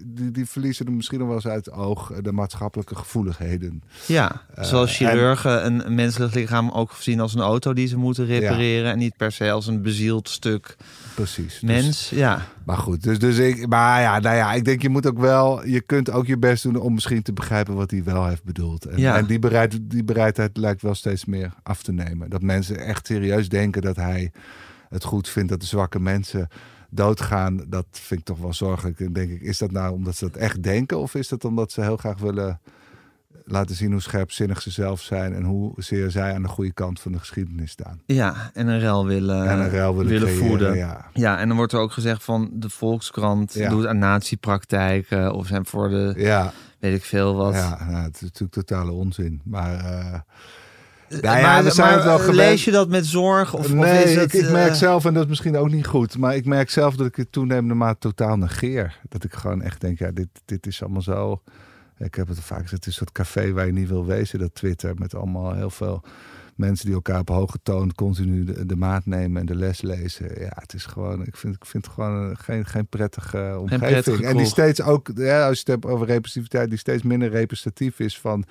die, 0.06 0.32
die 0.32 0.46
verliezen 0.46 0.86
er 0.86 0.92
misschien 0.92 1.20
nog 1.20 1.28
wel 1.28 1.36
eens 1.36 1.48
uit 1.48 1.66
het 1.66 1.74
oog 1.74 2.12
de 2.22 2.32
maatschappelijke 2.32 2.96
gevoeligheden. 2.96 3.84
Ja, 4.06 4.42
uh, 4.58 4.64
zoals 4.64 4.96
chirurgen 4.96 5.66
een 5.66 5.96
menselijk 5.96 6.34
lichaam 6.34 6.70
ook 6.70 6.92
zien 7.00 7.20
als 7.20 7.34
een 7.34 7.42
auto 7.42 7.74
die 7.74 7.88
ze 7.88 7.98
moeten 7.98 8.26
repareren. 8.26 8.92
En 8.92 8.98
niet 8.98 9.18
per 9.18 9.32
se 9.32 9.52
als 9.52 9.68
een 9.68 9.82
bezield 9.82 10.30
stuk 10.30 10.76
Precies. 11.16 11.62
mens. 11.62 11.86
Dus, 11.86 12.10
ja. 12.10 12.42
Maar 12.66 12.78
goed, 12.78 13.04
dus, 13.04 13.20
dus 13.20 13.38
ik, 13.38 13.68
maar 13.68 14.02
ja, 14.02 14.20
nou 14.20 14.36
ja, 14.36 14.54
ik 14.54 14.66
denk 14.66 14.82
je 14.82 14.90
moet 14.90 15.08
ook 15.08 15.20
wel, 15.20 15.66
je 15.66 15.82
kunt 15.82 16.12
ook 16.12 16.26
je 16.26 16.38
best 16.38 16.64
doen 16.64 16.76
om 16.76 16.94
misschien 16.94 17.22
te 17.22 17.34
begrijpen 17.34 17.76
wat 17.76 17.92
hij 17.92 18.04
wel 18.04 18.28
heeft 18.28 18.44
bedoeld. 18.44 18.86
En, 18.86 18.98
ja. 18.98 19.18
en 19.18 19.26
die, 19.26 19.40
bereid, 19.40 19.80
die 19.82 20.04
bereidheid 20.04 20.58
lijkt 20.58 20.82
wel 20.82 20.96
steeds 20.96 21.26
meer 21.26 21.54
af 21.64 21.84
te 21.84 21.92
nemen. 21.92 22.30
Dat 22.30 22.42
mensen 22.42 22.80
echt 22.80 23.08
serieus 23.08 23.50
denken 23.50 23.82
dat 23.82 23.96
hij 23.96 24.32
het 24.90 25.04
goed 25.04 25.30
vindt 25.30 25.50
dat 25.50 25.60
de 25.60 25.66
zwakke 25.66 26.00
mensen 26.00 26.48
doodgaan, 26.90 27.66
dat 27.68 27.86
vind 27.92 28.20
ik 28.20 28.26
toch 28.26 28.40
wel 28.40 28.54
zorgelijk. 28.54 29.00
En 29.00 29.14
denk 29.14 29.32
ik, 29.32 29.42
is 29.42 29.58
dat 29.58 29.72
nou 29.72 29.94
omdat 29.94 30.16
ze 30.16 30.26
dat 30.26 30.36
echt 30.36 30.64
denken? 30.64 31.00
Of 31.00 31.16
is 31.16 31.28
dat 31.28 31.46
omdat 31.46 31.72
ze 31.72 31.82
heel 31.82 31.98
graag 31.98 32.20
willen 32.20 32.60
laten 33.52 33.76
zien 33.76 33.92
hoe 33.92 34.02
scherpzinnig 34.02 34.62
ze 34.62 34.72
zelf 34.72 35.02
zijn 35.02 35.34
en 35.34 35.44
hoe 35.44 35.74
zeer 35.76 36.12
zij 36.12 36.34
aan 36.34 36.42
de 36.42 36.48
goede 36.48 36.74
kant 36.74 37.00
van 37.00 37.12
de 37.12 37.20
geschiedenis 37.20 37.72
staan. 37.72 38.02
Ja, 38.06 38.52
en 38.54 38.68
een 38.68 38.80
rel 38.80 39.06
willen, 39.06 39.48
en 39.48 39.60
een 39.60 39.70
rel 39.70 39.96
willen, 39.96 40.12
willen 40.12 40.36
voeden. 40.36 40.78
Ja. 40.78 41.06
ja, 41.14 41.40
en 41.40 41.48
dan 41.48 41.58
wordt 41.58 41.74
er 41.74 41.80
ook 41.80 41.92
gezegd 41.92 42.24
van 42.24 42.50
de 42.54 42.70
Volkskrant 42.70 43.70
doet 43.70 43.86
aan 43.86 43.98
natiepraktijken 43.98 45.34
of 45.34 45.48
zijn 45.48 45.66
voor 45.66 45.90
de, 45.90 46.14
ja. 46.18 46.54
weet 46.80 46.96
ik 46.96 47.04
veel 47.04 47.36
wat. 47.36 47.54
Ja, 47.54 47.86
nou, 47.90 48.04
het 48.04 48.16
is 48.16 48.22
natuurlijk 48.22 48.52
totale 48.52 48.92
onzin. 48.92 49.42
Maar 49.44 49.74
uh, 49.74 50.20
nou 51.10 51.38
ja, 51.38 51.62
maar, 51.62 51.72
zijn 51.72 52.04
wel 52.04 52.34
lees 52.34 52.66
je 52.66 52.72
dat 52.72 52.90
met 52.90 53.06
zorg? 53.06 53.54
Of, 53.54 53.74
nee, 53.74 54.00
of 54.00 54.06
is 54.06 54.16
het, 54.16 54.34
ik, 54.34 54.42
ik, 54.42 54.50
merk 54.52 54.72
eh, 54.72 54.76
zelf, 54.76 55.06
en 55.06 55.14
dat 55.14 55.24
is 55.24 55.30
misschien 55.30 55.58
ook 55.58 55.70
niet 55.70 55.88
goed, 55.88 56.18
maar 56.18 56.36
ik 56.36 56.46
merk 56.46 56.70
zelf 56.70 56.96
dat 56.96 57.08
ik 57.08 57.16
het 57.16 57.32
toenemende 57.32 57.74
maat 57.74 58.02
totaal 58.02 58.38
negeer. 58.38 59.00
Dat 59.10 59.24
ik 59.24 59.34
gewoon 59.34 59.62
echt 59.62 59.82
denk, 59.82 60.00
ja, 60.00 60.12
dit, 60.12 60.28
dit 60.46 60.68
is 60.68 60.82
allemaal 60.84 61.02
zo. 61.02 61.42
Ik 61.98 62.16
heb 62.16 62.28
het 62.28 62.40
vaak 62.40 62.62
gezegd, 62.62 62.72
het 62.72 62.86
is 62.86 62.96
soort 62.96 63.12
café 63.12 63.52
waar 63.52 63.66
je 63.66 63.72
niet 63.72 63.90
wil 63.90 64.06
wezen, 64.06 64.40
dat 64.40 64.56
Twitter, 64.56 64.96
met 64.96 65.16
allemaal 65.16 65.54
heel 65.54 65.70
veel 65.70 66.04
mensen 66.60 66.86
die 66.86 66.96
elkaar 66.96 67.20
op 67.20 67.30
hoge 67.30 67.60
toon 67.64 67.94
continu 67.94 68.44
de, 68.44 68.66
de, 68.66 68.76
maat 68.76 69.06
nemen 69.06 69.40
en 69.40 69.46
de 69.46 69.56
les 69.56 69.82
lezen. 69.82 70.40
Ja, 70.40 70.52
het 70.56 70.74
is 70.74 70.86
gewoon, 70.86 71.26
ik 71.26 71.36
vind, 71.38 71.56
ik 71.56 71.66
vind 71.66 71.86
het 71.86 71.94
gewoon 71.94 72.38
geen, 72.38 72.66
geen 72.66 72.88
prettige 72.88 73.58
omgeving. 73.60 74.22
en 74.22 74.38
die 74.38 74.46
steeds 74.46 74.82
ook, 74.82 75.12
ja, 75.16 75.48
als 75.48 75.54
je 75.54 75.60
het 75.60 75.68
hebt 75.68 75.86
over 75.86 76.08
representativiteit, 76.08 76.70
die 76.70 76.80
steeds 76.80 77.04
minder 77.04 77.30
representatief 77.30 78.00
is 78.00 78.20
van 78.20 78.44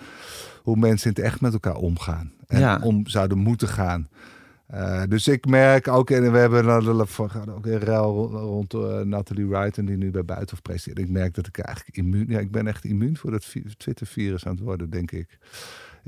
hoe 0.62 0.76
mensen 0.76 1.10
in 1.10 1.16
het 1.16 1.32
echt 1.32 1.40
met 1.40 1.52
elkaar 1.52 1.76
omgaan. 1.76 2.32
En 2.46 2.82
om 2.82 3.06
zouden 3.06 3.38
moeten 3.38 3.68
gaan. 3.68 4.08
Uh, 4.74 5.02
dus 5.08 5.28
ik 5.28 5.46
merk 5.46 5.88
ook, 5.88 6.10
en 6.10 6.32
we 6.32 6.38
hebben 6.38 6.66
ook 7.54 7.66
een 7.66 7.80
ruil 7.80 8.30
rond 8.30 8.74
uh, 8.74 9.00
Natalie 9.00 9.46
Wright, 9.46 9.78
en 9.78 9.84
die 9.84 9.96
nu 9.96 10.10
bij 10.10 10.24
Buitenhof 10.24 10.62
presteert. 10.62 10.98
Ik 10.98 11.08
merk 11.08 11.34
dat 11.34 11.46
ik 11.46 11.58
eigenlijk 11.58 11.96
immuun, 11.96 12.26
ja, 12.28 12.38
ik 12.38 12.50
ben 12.50 12.66
echt 12.66 12.84
immuun 12.84 13.16
voor 13.16 13.30
dat 13.30 13.54
Twitter-virus 13.76 14.46
aan 14.46 14.52
het 14.52 14.60
worden, 14.60 14.90
denk 14.90 15.10
ik 15.10 15.38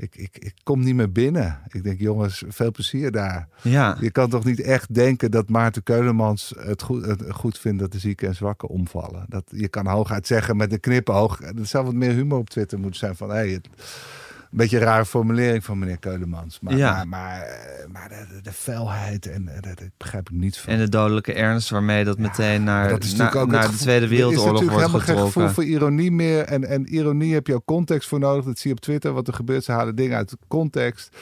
ik, 0.01 0.15
ik, 0.15 0.37
ik 0.37 0.53
kom 0.63 0.83
niet 0.83 0.95
meer 0.95 1.11
binnen. 1.11 1.59
Ik 1.67 1.83
denk, 1.83 1.99
jongens, 1.99 2.43
veel 2.47 2.71
plezier 2.71 3.11
daar. 3.11 3.47
Ja. 3.61 3.97
Je 3.99 4.11
kan 4.11 4.29
toch 4.29 4.43
niet 4.43 4.61
echt 4.61 4.93
denken 4.93 5.31
dat 5.31 5.49
Maarten 5.49 5.83
Keulemans 5.83 6.53
het 6.57 6.81
goed, 6.81 7.05
het 7.05 7.23
goed 7.29 7.59
vindt 7.59 7.79
dat 7.79 7.91
de 7.91 7.99
zieken 7.99 8.27
en 8.27 8.35
zwakken 8.35 8.69
omvallen. 8.69 9.25
Dat, 9.29 9.43
je 9.47 9.67
kan 9.67 9.87
hooguit 9.87 10.27
zeggen 10.27 10.57
met 10.57 10.71
een 10.71 10.79
knipoog. 10.79 11.41
Er 11.41 11.65
zou 11.65 11.85
wat 11.85 11.93
meer 11.93 12.11
humor 12.11 12.37
op 12.37 12.49
Twitter 12.49 12.79
moeten 12.79 12.99
zijn 12.99 13.15
van... 13.15 13.29
Hey, 13.29 13.49
het, 13.49 13.67
beetje 14.57 14.77
een 14.77 14.83
rare 14.83 15.05
formulering 15.05 15.63
van 15.63 15.79
meneer 15.79 15.97
Keulemans. 15.97 16.59
Maar, 16.59 16.77
ja. 16.77 16.93
maar, 16.93 17.07
maar, 17.07 17.47
maar 17.91 18.09
de, 18.09 18.41
de, 18.41 18.51
felheid, 18.51 19.27
en 19.27 19.49
dat 19.59 19.89
begrijp 19.97 20.29
ik 20.29 20.35
niet 20.35 20.57
van. 20.57 20.73
En 20.73 20.79
de 20.79 20.89
dodelijke 20.89 21.33
ernst 21.33 21.69
waarmee 21.69 22.03
dat 22.03 22.17
meteen 22.17 22.63
naar, 22.63 22.89
dat 22.89 23.03
is 23.03 23.15
naar, 23.15 23.31
de 23.47 23.77
Tweede 23.77 24.07
Wereldoorlog 24.07 24.61
wordt 24.61 24.69
getrokken. 24.69 24.77
Er 24.77 25.01
is 25.01 25.05
helemaal 25.05 25.25
geen 25.25 25.25
gevoel 25.25 25.49
voor 25.49 25.63
ironie 25.63 26.11
meer. 26.11 26.43
En, 26.43 26.63
en 26.63 26.93
ironie 26.93 27.33
heb 27.33 27.47
je 27.47 27.53
ook 27.53 27.65
context 27.65 28.07
voor 28.09 28.19
nodig. 28.19 28.45
Dat 28.45 28.59
zie 28.59 28.69
je 28.69 28.75
op 28.75 28.81
Twitter. 28.81 29.13
Wat 29.13 29.27
er 29.27 29.33
gebeurt, 29.33 29.63
ze 29.63 29.71
halen 29.71 29.95
dingen 29.95 30.17
uit 30.17 30.29
de 30.29 30.37
context. 30.47 31.17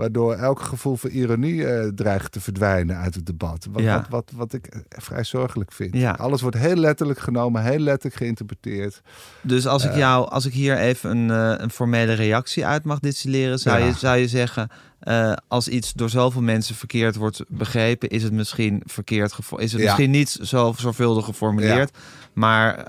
Waardoor 0.00 0.34
elk 0.34 0.60
gevoel 0.60 0.96
voor 0.96 1.10
ironie 1.10 1.54
uh, 1.54 1.88
dreigt 1.94 2.32
te 2.32 2.40
verdwijnen 2.40 2.96
uit 2.96 3.14
het 3.14 3.26
debat. 3.26 3.66
Wat, 3.70 3.82
ja. 3.82 3.96
wat, 3.96 4.06
wat, 4.08 4.32
wat, 4.34 4.52
ik 4.52 4.66
eh, 4.66 4.80
vrij 4.88 5.24
zorgelijk 5.24 5.72
vind. 5.72 5.94
Ja. 5.94 6.10
Alles 6.10 6.40
wordt 6.40 6.56
heel 6.56 6.76
letterlijk 6.76 7.18
genomen, 7.18 7.62
heel 7.62 7.78
letterlijk 7.78 8.14
geïnterpreteerd. 8.14 9.00
Dus 9.42 9.66
als 9.66 9.84
ik 9.84 9.90
eh. 9.90 9.96
jou, 9.96 10.30
als 10.30 10.46
ik 10.46 10.52
hier 10.52 10.76
even 10.78 11.10
een, 11.10 11.28
een 11.62 11.70
formele 11.70 12.12
reactie 12.12 12.66
uit 12.66 12.84
mag 12.84 13.00
distilleren, 13.00 13.58
zou, 13.58 13.84
je, 13.84 13.92
zou 13.92 14.16
je 14.16 14.28
zeggen. 14.28 14.68
als 15.48 15.68
iets 15.68 15.92
door 15.92 16.10
zoveel 16.10 16.42
mensen 16.42 16.74
verkeerd 16.74 17.16
wordt 17.16 17.44
begrepen, 17.48 18.08
is 18.08 18.22
het 18.22 18.32
misschien 18.32 18.82
verkeerd 18.84 19.36
Is 19.56 19.72
het 19.72 19.82
misschien 19.82 20.10
niet 20.10 20.38
zo 20.42 20.74
zorgvuldig 20.76 21.24
geformuleerd. 21.24 21.98
Maar 22.32 22.86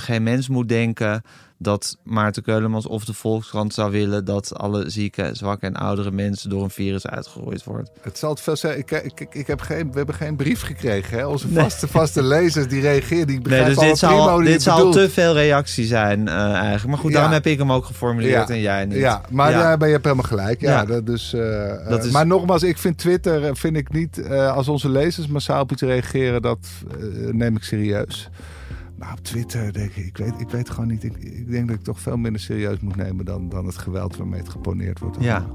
geen 0.00 0.22
mens 0.22 0.48
moet 0.48 0.68
denken 0.68 1.22
dat 1.58 1.96
Maarten 2.02 2.42
Keulemans 2.42 2.86
of 2.86 3.04
de 3.04 3.12
Volkskrant 3.12 3.74
zou 3.74 3.90
willen 3.90 4.24
dat 4.24 4.58
alle 4.58 4.90
zieke, 4.90 5.30
zwakke 5.32 5.66
en 5.66 5.74
oudere 5.74 6.10
mensen 6.10 6.50
door 6.50 6.62
een 6.62 6.70
virus 6.70 7.06
uitgeroeid 7.06 7.64
wordt. 7.64 7.90
Het 8.00 8.18
zal 8.18 8.30
het 8.30 8.40
veel 8.40 8.56
zijn. 8.56 8.78
Ik, 8.78 8.90
ik, 8.90 9.26
ik, 9.30 9.46
heb 9.46 9.60
geen, 9.60 9.90
we 9.90 9.96
hebben 9.96 10.14
geen 10.14 10.36
brief 10.36 10.62
gekregen. 10.62 11.18
Hè? 11.18 11.26
Onze 11.26 11.48
vaste, 11.48 11.88
vaste 11.88 12.22
lezers 12.34 12.68
die 12.68 12.80
reageren, 12.80 13.26
die 13.26 13.40
nee, 13.40 13.64
dus 13.64 13.78
dit 13.78 13.98
zal, 13.98 14.38
dit 14.38 14.62
zal 14.62 14.90
te 14.90 15.10
veel 15.10 15.32
reactie 15.32 15.86
zijn 15.86 16.20
uh, 16.20 16.52
eigenlijk. 16.52 16.86
Maar 16.86 16.98
goed, 16.98 17.12
daarom 17.12 17.32
heb 17.32 17.46
ik 17.46 17.58
hem 17.58 17.72
ook 17.72 17.84
geformuleerd 17.84 18.50
en 18.50 18.60
jij 18.60 18.84
niet. 18.84 18.98
Ja, 18.98 19.20
maar 19.30 19.50
ja. 19.50 19.58
Daar 19.58 19.78
ben 19.78 19.88
je 19.88 19.98
helemaal 20.02 20.24
gelijk. 20.24 20.60
Ja, 20.60 20.84
Dat, 20.84 21.06
dus, 21.06 21.34
uh, 21.34 21.88
dat 21.88 22.04
is... 22.04 22.10
Maar 22.10 22.26
nogmaals, 22.26 22.62
ik 22.62 22.78
vind 22.78 22.98
Twitter, 22.98 23.56
vind 23.56 23.76
ik 23.76 23.92
niet, 23.92 24.28
als 24.30 24.68
onze 24.68 24.88
lezers 24.88 25.26
massaal 25.26 25.62
op 25.62 25.72
iets 25.72 25.82
reageren, 25.82 26.42
dat 26.42 26.58
neem 27.32 27.56
ik 27.56 27.62
serieus. 27.62 28.28
Maar 28.96 29.12
op 29.12 29.24
Twitter 29.24 29.72
denk 29.72 29.90
ik, 29.90 30.06
ik 30.06 30.16
weet, 30.16 30.34
ik 30.38 30.48
weet 30.48 30.70
gewoon 30.70 30.88
niet. 30.88 31.04
Ik, 31.04 31.50
denk 31.50 31.68
dat 31.68 31.76
ik 31.76 31.82
toch 31.82 32.00
veel 32.00 32.16
minder 32.16 32.40
serieus 32.40 32.80
moet 32.80 32.96
nemen 32.96 33.24
dan, 33.24 33.48
dan 33.48 33.66
het 33.66 33.78
geweld 33.78 34.16
waarmee 34.16 34.40
het 34.40 34.48
geponeerd 34.48 34.98
wordt. 34.98 35.16
Ja. 35.20 35.46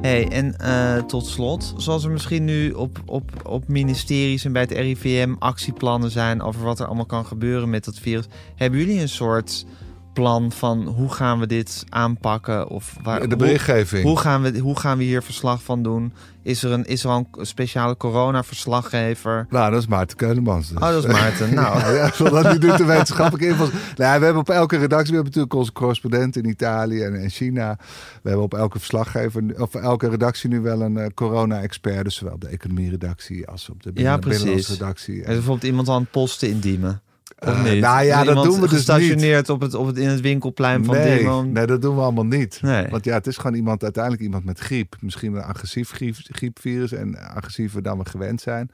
Hey, 0.00 0.28
en 0.28 0.54
uh, 0.60 1.02
tot 1.02 1.26
slot, 1.26 1.74
zoals 1.76 2.04
er 2.04 2.10
misschien 2.10 2.44
nu 2.44 2.70
op, 2.70 3.02
op, 3.06 3.30
op 3.46 3.68
ministeries 3.68 4.44
en 4.44 4.52
bij 4.52 4.62
het 4.62 4.70
RIVM 4.70 5.34
actieplannen 5.38 6.10
zijn 6.10 6.42
over 6.42 6.62
wat 6.62 6.80
er 6.80 6.86
allemaal 6.86 7.06
kan 7.06 7.26
gebeuren 7.26 7.70
met 7.70 7.84
dat 7.84 7.98
virus, 7.98 8.26
hebben 8.54 8.78
jullie 8.78 9.00
een 9.00 9.08
soort 9.08 9.66
plan 10.12 10.52
van 10.52 10.86
hoe 10.86 11.12
gaan 11.12 11.38
we 11.38 11.46
dit 11.46 11.84
aanpakken? 11.88 12.68
Of 12.68 12.96
waar, 13.02 13.28
de 13.28 13.36
berichtgeving. 13.36 14.02
Hoe, 14.02 14.10
hoe, 14.10 14.20
gaan 14.20 14.42
we, 14.42 14.58
hoe 14.58 14.78
gaan 14.78 14.98
we 14.98 15.04
hier 15.04 15.22
verslag 15.22 15.62
van 15.62 15.82
doen? 15.82 16.12
Is 16.42 16.62
er 16.62 16.70
een, 16.70 16.84
is 16.84 17.04
er 17.04 17.10
een 17.10 17.26
speciale 17.40 17.96
corona-verslaggever? 17.96 19.46
Nou, 19.50 19.70
dat 19.70 19.80
is 19.80 19.86
Maarten 19.86 20.16
Keulemans. 20.16 20.68
Dus. 20.68 20.76
Oh, 20.76 20.88
dat 20.88 21.04
is 21.04 21.12
Maarten. 21.12 21.54
Nou. 21.60 21.94
ja, 21.94 22.10
ja, 22.18 22.52
nu 22.52 22.58
doet 22.58 22.76
de 22.76 22.84
wetenschappelijke 22.84 23.46
info. 23.46 23.68
Nou, 23.96 24.18
we 24.18 24.24
hebben 24.24 24.36
op 24.36 24.48
elke 24.48 24.76
redactie, 24.76 25.10
we 25.10 25.14
hebben 25.14 25.24
natuurlijk 25.24 25.54
onze 25.54 25.72
correspondent 25.72 26.36
in 26.36 26.48
Italië 26.48 27.02
en 27.02 27.14
in 27.14 27.30
China. 27.30 27.76
We 28.22 28.28
hebben 28.28 28.44
op 28.44 28.54
elke 28.54 28.78
verslaggever, 28.78 29.42
of 29.56 29.74
elke 29.74 30.08
redactie 30.08 30.48
nu 30.48 30.60
wel 30.60 30.80
een 30.80 30.96
uh, 30.96 31.06
corona-expert. 31.14 32.04
Dus 32.04 32.14
zowel 32.14 32.34
op 32.34 32.40
de 32.40 32.48
economie-redactie 32.48 33.46
als 33.46 33.68
op 33.68 33.82
de 33.82 33.92
binnen, 33.92 34.12
ja, 34.12 34.18
precies. 34.18 34.68
redactie. 34.68 35.22
En 35.22 35.32
bijvoorbeeld 35.32 35.64
iemand 35.64 35.88
aan 35.88 36.06
posten 36.06 36.48
indiemen. 36.48 37.02
Uh, 37.44 37.72
nou 37.80 38.04
ja, 38.04 38.24
dat 38.24 38.44
doen 38.44 38.54
we 38.54 38.60
dus 38.60 38.70
gestationeerd 38.70 39.48
op 39.48 39.60
het, 39.60 39.74
op 39.74 39.86
het, 39.86 39.98
in 39.98 40.08
het 40.08 40.20
winkelplein 40.20 40.84
van 40.84 40.94
nee, 40.94 41.18
Dimon. 41.18 41.52
Nee, 41.52 41.66
dat 41.66 41.82
doen 41.82 41.94
we 41.94 42.00
allemaal 42.00 42.26
niet. 42.26 42.58
Nee. 42.62 42.88
Want 42.88 43.04
ja, 43.04 43.14
het 43.14 43.26
is 43.26 43.36
gewoon 43.36 43.54
iemand, 43.56 43.82
uiteindelijk 43.82 44.22
iemand 44.22 44.44
met 44.44 44.58
griep. 44.58 44.96
Misschien 45.00 45.34
een 45.34 45.42
agressief 45.42 45.90
griep, 45.90 46.16
griepvirus 46.22 46.92
en 46.92 47.18
agressiever 47.34 47.82
dan 47.82 47.98
we 47.98 48.04
gewend 48.04 48.40
zijn. 48.40 48.70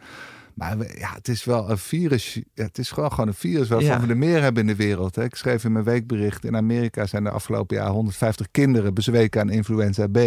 Maar 0.54 0.78
we, 0.78 0.94
ja, 0.98 1.12
het 1.14 1.28
is 1.28 1.44
wel 1.44 1.70
een 1.70 1.78
virus. 1.78 2.40
Het 2.54 2.78
is 2.78 2.90
gewoon, 2.90 3.10
gewoon 3.10 3.28
een 3.28 3.34
virus 3.34 3.68
waarvan 3.68 3.88
Ja. 3.88 4.00
we 4.00 4.06
er 4.06 4.16
meer 4.16 4.42
hebben 4.42 4.62
in 4.62 4.68
de 4.68 4.84
wereld. 4.84 5.14
Hè. 5.14 5.24
Ik 5.24 5.34
schreef 5.34 5.64
in 5.64 5.72
mijn 5.72 5.84
weekbericht: 5.84 6.44
in 6.44 6.56
Amerika 6.56 7.06
zijn 7.06 7.24
de 7.24 7.30
afgelopen 7.30 7.76
jaar 7.76 7.90
150 7.90 8.46
kinderen 8.50 8.94
bezweken 8.94 9.40
aan 9.40 9.50
influenza 9.50 10.06
B. 10.06 10.18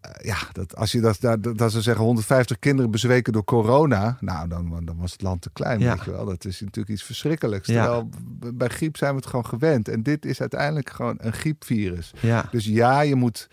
Eh, 0.00 0.10
ja, 0.24 0.36
dat, 0.52 0.76
als 0.76 0.92
je 0.92 1.00
dat, 1.00 1.20
dat, 1.20 1.58
dat 1.58 1.72
ze 1.72 1.80
zeggen 1.80 2.04
150 2.04 2.58
kinderen 2.58 2.90
bezweken 2.90 3.32
door 3.32 3.44
corona, 3.44 4.16
nou 4.20 4.48
dan, 4.48 4.80
dan 4.84 4.96
was 4.96 5.12
het 5.12 5.22
land 5.22 5.42
te 5.42 5.50
klein, 5.52 5.80
Ja. 5.80 5.94
weet 5.94 6.04
je 6.04 6.10
wel. 6.10 6.24
Dat 6.24 6.44
is 6.44 6.60
natuurlijk 6.60 6.88
iets 6.94 7.02
verschrikkelijks. 7.04 7.68
Ja. 7.68 7.82
Terwijl 7.82 8.08
bij 8.54 8.68
griep 8.68 8.96
zijn 8.96 9.10
we 9.10 9.16
het 9.16 9.26
gewoon 9.26 9.46
gewend. 9.46 9.88
En 9.88 10.02
dit 10.02 10.24
is 10.24 10.40
uiteindelijk 10.40 10.90
gewoon 10.90 11.14
een 11.18 11.32
griepvirus. 11.32 12.10
Ja. 12.20 12.48
Dus 12.50 12.64
ja, 12.64 13.00
je 13.00 13.14
moet 13.14 13.48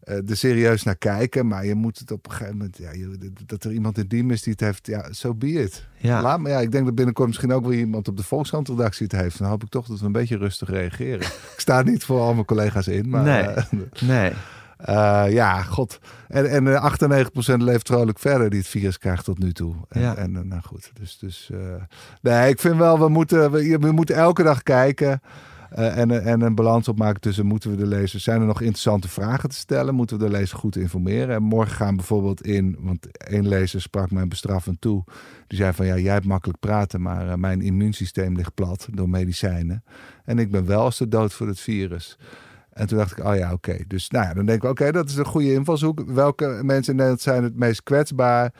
eh, 0.00 0.28
er 0.30 0.36
serieus 0.36 0.82
naar 0.82 0.96
kijken, 0.96 1.46
maar 1.46 1.66
je 1.66 1.74
moet 1.74 1.98
het 1.98 2.10
op 2.10 2.26
een 2.26 2.32
gegeven 2.32 2.56
moment, 2.56 2.78
ja, 2.78 2.92
je- 2.92 3.32
dat 3.46 3.64
er 3.64 3.72
iemand 3.72 3.98
in 3.98 4.06
diem 4.08 4.30
is 4.30 4.42
die 4.42 4.52
het 4.52 4.60
heeft, 4.62 4.86
ja, 4.86 5.02
zo 5.04 5.12
so 5.12 5.34
be 5.34 5.48
it. 5.52 5.86
Ja. 5.96 6.22
Laat 6.22 6.40
me, 6.40 6.48
ja, 6.48 6.60
ik 6.60 6.72
denk 6.72 6.84
dat 6.84 6.94
binnenkort 6.94 7.28
misschien 7.28 7.52
ook 7.52 7.66
weer 7.66 7.78
iemand 7.78 8.08
op 8.08 8.16
de 8.16 8.22
Volkskrant-redactie 8.22 9.06
het 9.10 9.20
heeft. 9.20 9.38
Dan 9.38 9.48
hoop 9.48 9.62
ik 9.62 9.68
toch 9.68 9.86
dat 9.86 10.00
we 10.00 10.06
een 10.06 10.12
beetje 10.12 10.36
rustig 10.36 10.68
reageren. 10.70 11.20
ik 11.54 11.54
sta 11.56 11.82
niet 11.82 12.04
voor 12.04 12.20
al 12.20 12.32
mijn 12.34 12.44
collega's 12.46 12.86
in, 12.88 13.08
maar 13.08 13.22
Nee. 13.22 13.42
eh, 13.42 13.64
Nee. 14.08 14.32
Eh, 14.84 15.24
ja, 15.32 15.62
god. 15.62 15.98
En, 16.28 16.50
en 16.50 16.74
eh, 16.74 16.94
98% 17.52 17.56
leeft 17.56 17.86
vrolijk 17.86 18.18
verder 18.18 18.50
die 18.50 18.58
het 18.58 18.68
virus 18.68 18.98
krijgt 18.98 19.24
tot 19.24 19.38
nu 19.38 19.52
toe. 19.52 19.74
En, 19.88 20.00
Ja. 20.00 20.16
en 20.16 20.36
eh, 20.36 20.42
nou 20.42 20.62
goed, 20.62 20.90
dus, 21.00 21.18
dus 21.18 21.50
eh, 21.52 21.58
nee, 22.22 22.48
ik 22.50 22.60
vind 22.60 22.76
wel, 22.76 22.98
we 22.98 23.08
moeten, 23.08 23.50
we, 23.50 23.78
we 23.80 23.92
moeten 23.92 24.14
elke 24.16 24.42
dag 24.42 24.62
kijken. 24.62 25.20
eh, 25.70 25.98
en, 25.98 26.24
en 26.24 26.40
een 26.40 26.54
balans 26.54 26.88
opmaken 26.88 27.20
tussen 27.20 27.46
moeten 27.46 27.70
we 27.70 27.76
de 27.76 27.86
lezer, 27.86 28.20
zijn 28.20 28.40
er 28.40 28.46
nog 28.46 28.60
interessante 28.60 29.08
vragen 29.08 29.48
te 29.48 29.56
stellen? 29.56 29.94
Moeten 29.94 30.18
we 30.18 30.24
de 30.24 30.30
lezer 30.30 30.58
goed 30.58 30.76
informeren? 30.76 31.34
En 31.34 31.42
morgen 31.42 31.76
gaan 31.76 31.90
we 31.90 31.96
bijvoorbeeld 31.96 32.42
in, 32.42 32.76
want 32.78 33.18
één 33.18 33.48
lezer 33.48 33.80
sprak 33.82 34.10
mij 34.10 34.28
bestraffend 34.28 34.80
toe. 34.80 35.04
Die 35.46 35.58
zei 35.58 35.72
van 35.72 35.86
ja, 35.86 35.96
jij 35.98 36.12
hebt 36.12 36.26
makkelijk 36.26 36.58
praten, 36.58 37.02
maar 37.02 37.28
eh, 37.28 37.34
mijn 37.34 37.60
immuunsysteem 37.60 38.36
ligt 38.36 38.54
plat 38.54 38.88
door 38.92 39.08
medicijnen. 39.08 39.84
En 40.24 40.38
ik 40.38 40.50
ben 40.50 40.66
wel 40.66 40.80
als 40.80 40.98
de 40.98 41.08
dood 41.08 41.32
voor 41.32 41.46
het 41.46 41.60
virus. 41.60 42.18
En 42.72 42.86
toen 42.86 42.98
dacht 42.98 43.18
ik, 43.18 43.24
oh 43.24 43.36
ja, 43.36 43.52
oké. 43.52 43.76
Dus 43.86 44.08
nou 44.10 44.26
ja, 44.26 44.34
dan 44.34 44.46
denken 44.46 44.64
we, 44.64 44.70
oké, 44.70 44.92
dat 44.92 45.08
is 45.08 45.16
een 45.16 45.24
goede 45.24 45.52
invalshoek. 45.52 46.02
Welke 46.06 46.60
mensen 46.62 46.90
in 46.90 46.96
Nederland 46.96 47.20
zijn 47.20 47.42
het 47.42 47.56
meest 47.56 47.82
kwetsbaar? 47.82 48.52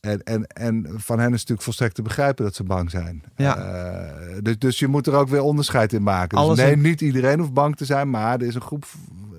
En, 0.00 0.22
en, 0.22 0.46
en 0.46 0.86
van 0.96 1.18
hen 1.18 1.26
is 1.26 1.32
natuurlijk 1.38 1.62
volstrekt 1.62 1.94
te 1.94 2.02
begrijpen 2.02 2.44
dat 2.44 2.54
ze 2.54 2.64
bang 2.64 2.90
zijn. 2.90 3.22
Ja. 3.36 3.56
Eh, 3.56 4.36
dus, 4.42 4.58
dus 4.58 4.78
je 4.78 4.86
moet 4.86 5.06
er 5.06 5.14
ook 5.14 5.28
weer 5.28 5.40
onderscheid 5.42 5.92
in 5.92 6.02
maken. 6.02 6.28
Dus 6.36 6.38
Alles 6.46 6.58
nee, 6.58 6.72
in- 6.72 6.80
niet 6.80 7.00
iedereen 7.00 7.38
hoeft 7.38 7.52
bang 7.52 7.76
te 7.76 7.84
zijn, 7.84 8.10
maar 8.10 8.40
er 8.40 8.46
is 8.46 8.54
een 8.54 8.60
groep 8.60 8.84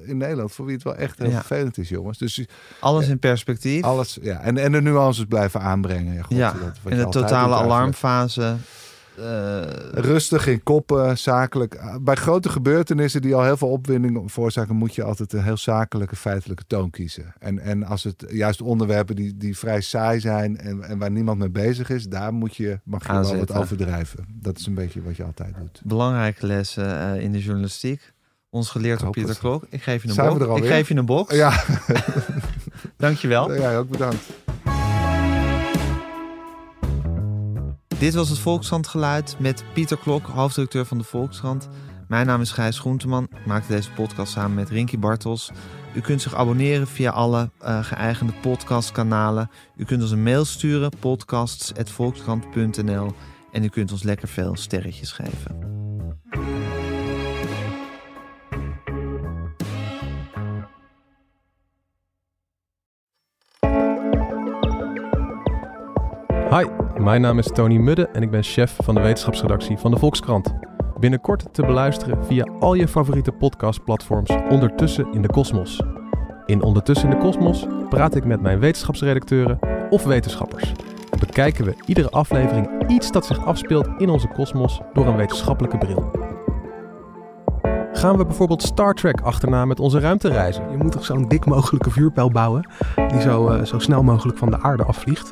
in 0.05 0.17
Nederland 0.17 0.51
voor 0.51 0.65
wie 0.65 0.73
het 0.75 0.83
wel 0.83 0.95
echt 0.95 1.17
heel 1.19 1.29
Ja. 1.29 1.35
vervelend 1.43 1.77
is, 1.77 1.89
jongens. 1.89 2.17
Dus 2.17 2.45
Alles 2.79 3.07
in 3.07 3.19
perspectief. 3.19 3.83
alles, 3.83 4.17
ja. 4.21 4.39
En, 4.41 4.57
en 4.57 4.71
de 4.71 4.81
nuances 4.81 5.25
blijven 5.25 5.61
aanbrengen. 5.61 6.13
Ja, 6.13 6.21
god, 6.21 6.37
ja. 6.37 6.53
dat- 6.83 6.91
In 6.91 6.97
de 6.97 7.09
totale 7.09 7.55
alarmfase. 7.55 8.41
eh, 8.41 8.53
Rustig 9.91 10.47
in 10.47 10.63
koppen, 10.63 11.17
zakelijk. 11.17 11.99
Bij 12.01 12.15
grote 12.15 12.49
gebeurtenissen 12.49 13.21
die 13.21 13.35
al 13.35 13.43
heel 13.43 13.57
veel 13.57 13.67
opwinding 13.67 14.31
veroorzaken, 14.31 14.75
moet 14.75 14.95
je 14.95 15.03
altijd 15.03 15.33
een 15.33 15.43
heel 15.43 15.57
zakelijke, 15.57 16.15
feitelijke 16.15 16.63
toon 16.67 16.89
kiezen. 16.89 17.33
En, 17.39 17.59
en 17.59 17.83
als 17.83 18.03
het 18.03 18.25
juist 18.29 18.61
onderwerpen 18.61 19.15
die, 19.15 19.37
die 19.37 19.57
vrij 19.57 19.81
saai 19.81 20.19
zijn 20.19 20.57
en, 20.57 20.83
en 20.83 20.97
waar 20.97 21.11
niemand 21.11 21.39
mee 21.39 21.49
bezig 21.49 21.89
is, 21.89 22.07
daar 22.07 22.33
moet 22.33 22.55
je, 22.55 22.79
mag 22.83 23.07
je 23.07 23.13
wel 23.13 23.37
wat 23.37 23.53
overdrijven. 23.53 24.25
Dat 24.41 24.57
is 24.57 24.65
een 24.65 24.73
beetje 24.75 25.01
wat 25.01 25.15
je 25.15 25.23
altijd 25.23 25.55
doet. 25.59 25.81
belangrijke 25.83 26.45
lessen 26.45 26.99
eh, 26.99 27.23
in 27.23 27.31
de 27.31 27.39
journalistiek. 27.39 28.13
Ons 28.49 28.69
geleerd 28.69 28.97
door 28.97 29.05
hoop 29.05 29.13
Pieter 29.13 29.31
het. 29.31 29.39
Klok. 29.39 29.65
Ik 29.69 29.81
geef 29.81 30.03
je 30.03 30.09
een 30.09 30.15
box. 30.15 30.61
Ik 30.61 30.67
geef 30.67 30.87
je 30.87 30.95
een 30.95 31.05
box. 31.05 31.35
Ja, 31.35 31.63
Dankjewel. 32.97 33.53
jij 33.53 33.77
ook 33.77 33.89
bedankt. 33.89 34.23
Dit 38.01 38.13
was 38.13 38.29
het 38.29 38.39
Volkskrant 38.39 38.87
geluid 38.87 39.35
met 39.39 39.63
Pieter 39.73 39.97
Klok, 39.97 40.25
hoofdredacteur 40.25 40.85
van 40.85 40.97
de 40.97 41.03
Volkskrant. 41.03 41.69
Mijn 42.07 42.25
naam 42.25 42.41
is 42.41 42.51
Gijs 42.51 42.79
Groenteman. 42.79 43.23
Ik 43.23 43.45
maakte 43.45 43.73
deze 43.73 43.91
podcast 43.91 44.31
samen 44.31 44.53
met 44.53 44.69
Rinky 44.69 44.99
Bartels. 44.99 45.51
U 45.95 45.99
kunt 45.99 46.21
zich 46.21 46.35
abonneren 46.35 46.87
via 46.87 47.11
alle 47.11 47.49
eh, 47.59 47.83
geëigende 47.83 48.33
podcastkanalen. 48.41 49.49
U 49.75 49.85
kunt 49.85 50.01
ons 50.01 50.11
een 50.11 50.23
mail 50.23 50.45
sturen, 50.45 50.91
podcasts.volkskrant.nl. 50.99 53.13
En 53.51 53.63
u 53.63 53.67
kunt 53.67 53.91
ons 53.91 54.03
lekker 54.03 54.27
veel 54.27 54.55
sterretjes 54.55 55.11
geven. 55.11 55.70
Hi, 66.57 66.65
mijn 66.97 67.21
naam 67.21 67.37
is 67.37 67.47
Tony 67.47 67.77
Mudde 67.77 68.07
en 68.07 68.21
ik 68.21 68.31
ben 68.31 68.43
chef 68.43 68.77
van 68.83 68.95
de 68.95 69.01
wetenschapsredactie 69.01 69.77
van 69.77 69.91
de 69.91 69.97
Volkskrant. 69.97 70.53
Binnenkort 70.99 71.53
te 71.53 71.65
beluisteren 71.65 72.25
via 72.25 72.47
al 72.59 72.73
je 72.73 72.87
favoriete 72.87 73.31
podcastplatforms 73.31 74.29
Ondertussen 74.49 75.07
in 75.11 75.21
de 75.21 75.27
Kosmos. 75.27 75.81
In 76.45 76.61
Ondertussen 76.61 77.09
in 77.09 77.15
de 77.15 77.21
Kosmos 77.21 77.67
praat 77.89 78.15
ik 78.15 78.25
met 78.25 78.41
mijn 78.41 78.59
wetenschapsredacteuren 78.59 79.59
of 79.89 80.03
wetenschappers. 80.03 80.71
En 81.11 81.19
bekijken 81.19 81.65
we 81.65 81.75
iedere 81.85 82.09
aflevering 82.09 82.89
iets 82.89 83.11
dat 83.11 83.25
zich 83.25 83.45
afspeelt 83.45 83.89
in 83.97 84.09
onze 84.09 84.27
kosmos 84.27 84.81
door 84.93 85.07
een 85.07 85.17
wetenschappelijke 85.17 85.77
bril. 85.77 86.11
Gaan 87.93 88.17
we 88.17 88.25
bijvoorbeeld 88.25 88.63
Star 88.63 88.93
Trek 88.93 89.21
achterna 89.21 89.65
met 89.65 89.79
onze 89.79 89.99
ruimtereizen? 89.99 90.71
Je 90.71 90.77
moet 90.77 90.91
toch 90.91 91.05
zo'n 91.05 91.27
dik 91.27 91.45
mogelijke 91.45 91.89
vuurpijl 91.89 92.31
bouwen 92.31 92.69
die 93.07 93.21
zo, 93.21 93.47
eh, 93.47 93.63
zo 93.63 93.79
snel 93.79 94.03
mogelijk 94.03 94.37
van 94.37 94.49
de 94.49 94.61
aarde 94.61 94.83
afvliegt. 94.83 95.31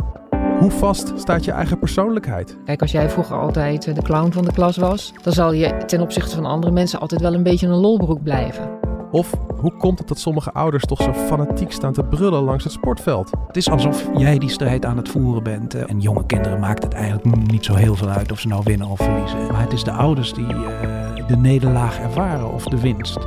Hoe 0.60 0.72
vast 0.72 1.12
staat 1.15 1.45
je 1.45 1.52
eigen 1.52 1.80
persoonlijkheid? 1.80 2.58
Kijk, 2.65 2.82
als 2.82 2.91
jij 2.91 3.10
vroeger 3.10 3.36
altijd 3.39 3.88
eh, 3.88 3.95
de 3.95 4.02
clown 4.02 4.32
van 4.32 4.45
de 4.45 4.52
klas 4.52 4.78
was, 4.78 5.13
dan 5.24 5.34
zal 5.34 5.52
je 5.54 5.78
ten 5.86 6.02
opzichte 6.02 6.36
van 6.36 6.45
andere 6.45 6.74
mensen 6.74 7.00
altijd 7.00 7.22
wel 7.22 7.34
een 7.34 7.43
beetje 7.43 7.67
een 7.67 7.74
lolbroek 7.74 8.24
blijven. 8.24 8.69
Of 9.12 9.34
hoe 9.60 9.78
komt 9.78 10.00
het 10.00 10.08
dat 10.08 10.19
sommige 10.19 10.52
ouders 10.52 10.86
toch 10.86 11.02
zo 11.02 11.13
fanatiek 11.13 11.72
staan 11.72 11.93
te 11.93 12.04
brullen 12.04 12.43
langs 12.43 12.63
het 12.63 12.74
sportveld? 12.74 13.32
Het 13.48 13.58
is 13.58 13.69
alsof 13.69 14.10
jij 14.17 14.38
die 14.38 14.50
strijd 14.50 14.86
aan 14.86 14.98
het 14.98 15.10
voeren 15.10 15.43
bent. 15.43 15.74
eh, 15.74 15.89
En 15.89 16.00
jonge 16.00 16.26
kinderen 16.26 16.60
maakt 16.60 16.84
het 16.84 16.93
eigenlijk 16.93 17.52
niet 17.52 17.65
zo 17.65 17.74
heel 17.74 17.95
veel 17.95 18.10
uit 18.10 18.32
of 18.32 18.39
ze 18.39 18.48
nou 18.48 18.62
winnen 18.65 18.88
of 18.88 18.98
verliezen. 19.00 19.48
Maar 19.52 19.62
het 19.62 19.74
is 19.74 19.84
de 19.84 19.91
ouders 19.91 20.34
die 20.34 20.45
eh, 20.54 21.28
de 21.28 21.38
nederlaag 21.38 22.00
ervaren 22.00 22.54
of 22.54 22.63
de 22.63 22.80
winst. 22.80 23.17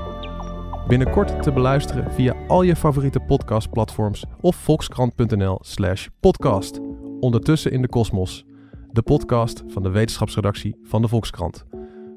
Binnenkort 0.88 1.42
te 1.42 1.52
beluisteren 1.52 2.12
via 2.12 2.34
al 2.48 2.62
je 2.62 2.76
favoriete 2.76 3.20
podcastplatforms 3.20 4.24
of 4.40 4.56
volkskrant.nl/slash 4.56 6.06
podcast. 6.20 6.80
Ondertussen 7.22 7.72
in 7.72 7.82
de 7.82 7.88
kosmos, 7.88 8.44
de 8.92 9.02
podcast 9.02 9.62
van 9.66 9.82
de 9.82 9.90
wetenschapsredactie 9.90 10.76
van 10.82 11.02
de 11.02 11.08
Volkskrant. 11.08 11.64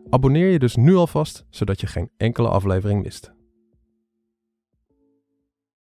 Abonneer 0.10 0.50
je 0.50 0.60
dus 0.60 0.76
nu 0.76 0.96
alvast, 0.96 1.46
zodat 1.50 1.82
je 1.82 1.88
geen 1.88 2.10
enkele 2.18 2.48
aflevering 2.48 3.04
mist. 3.04 3.35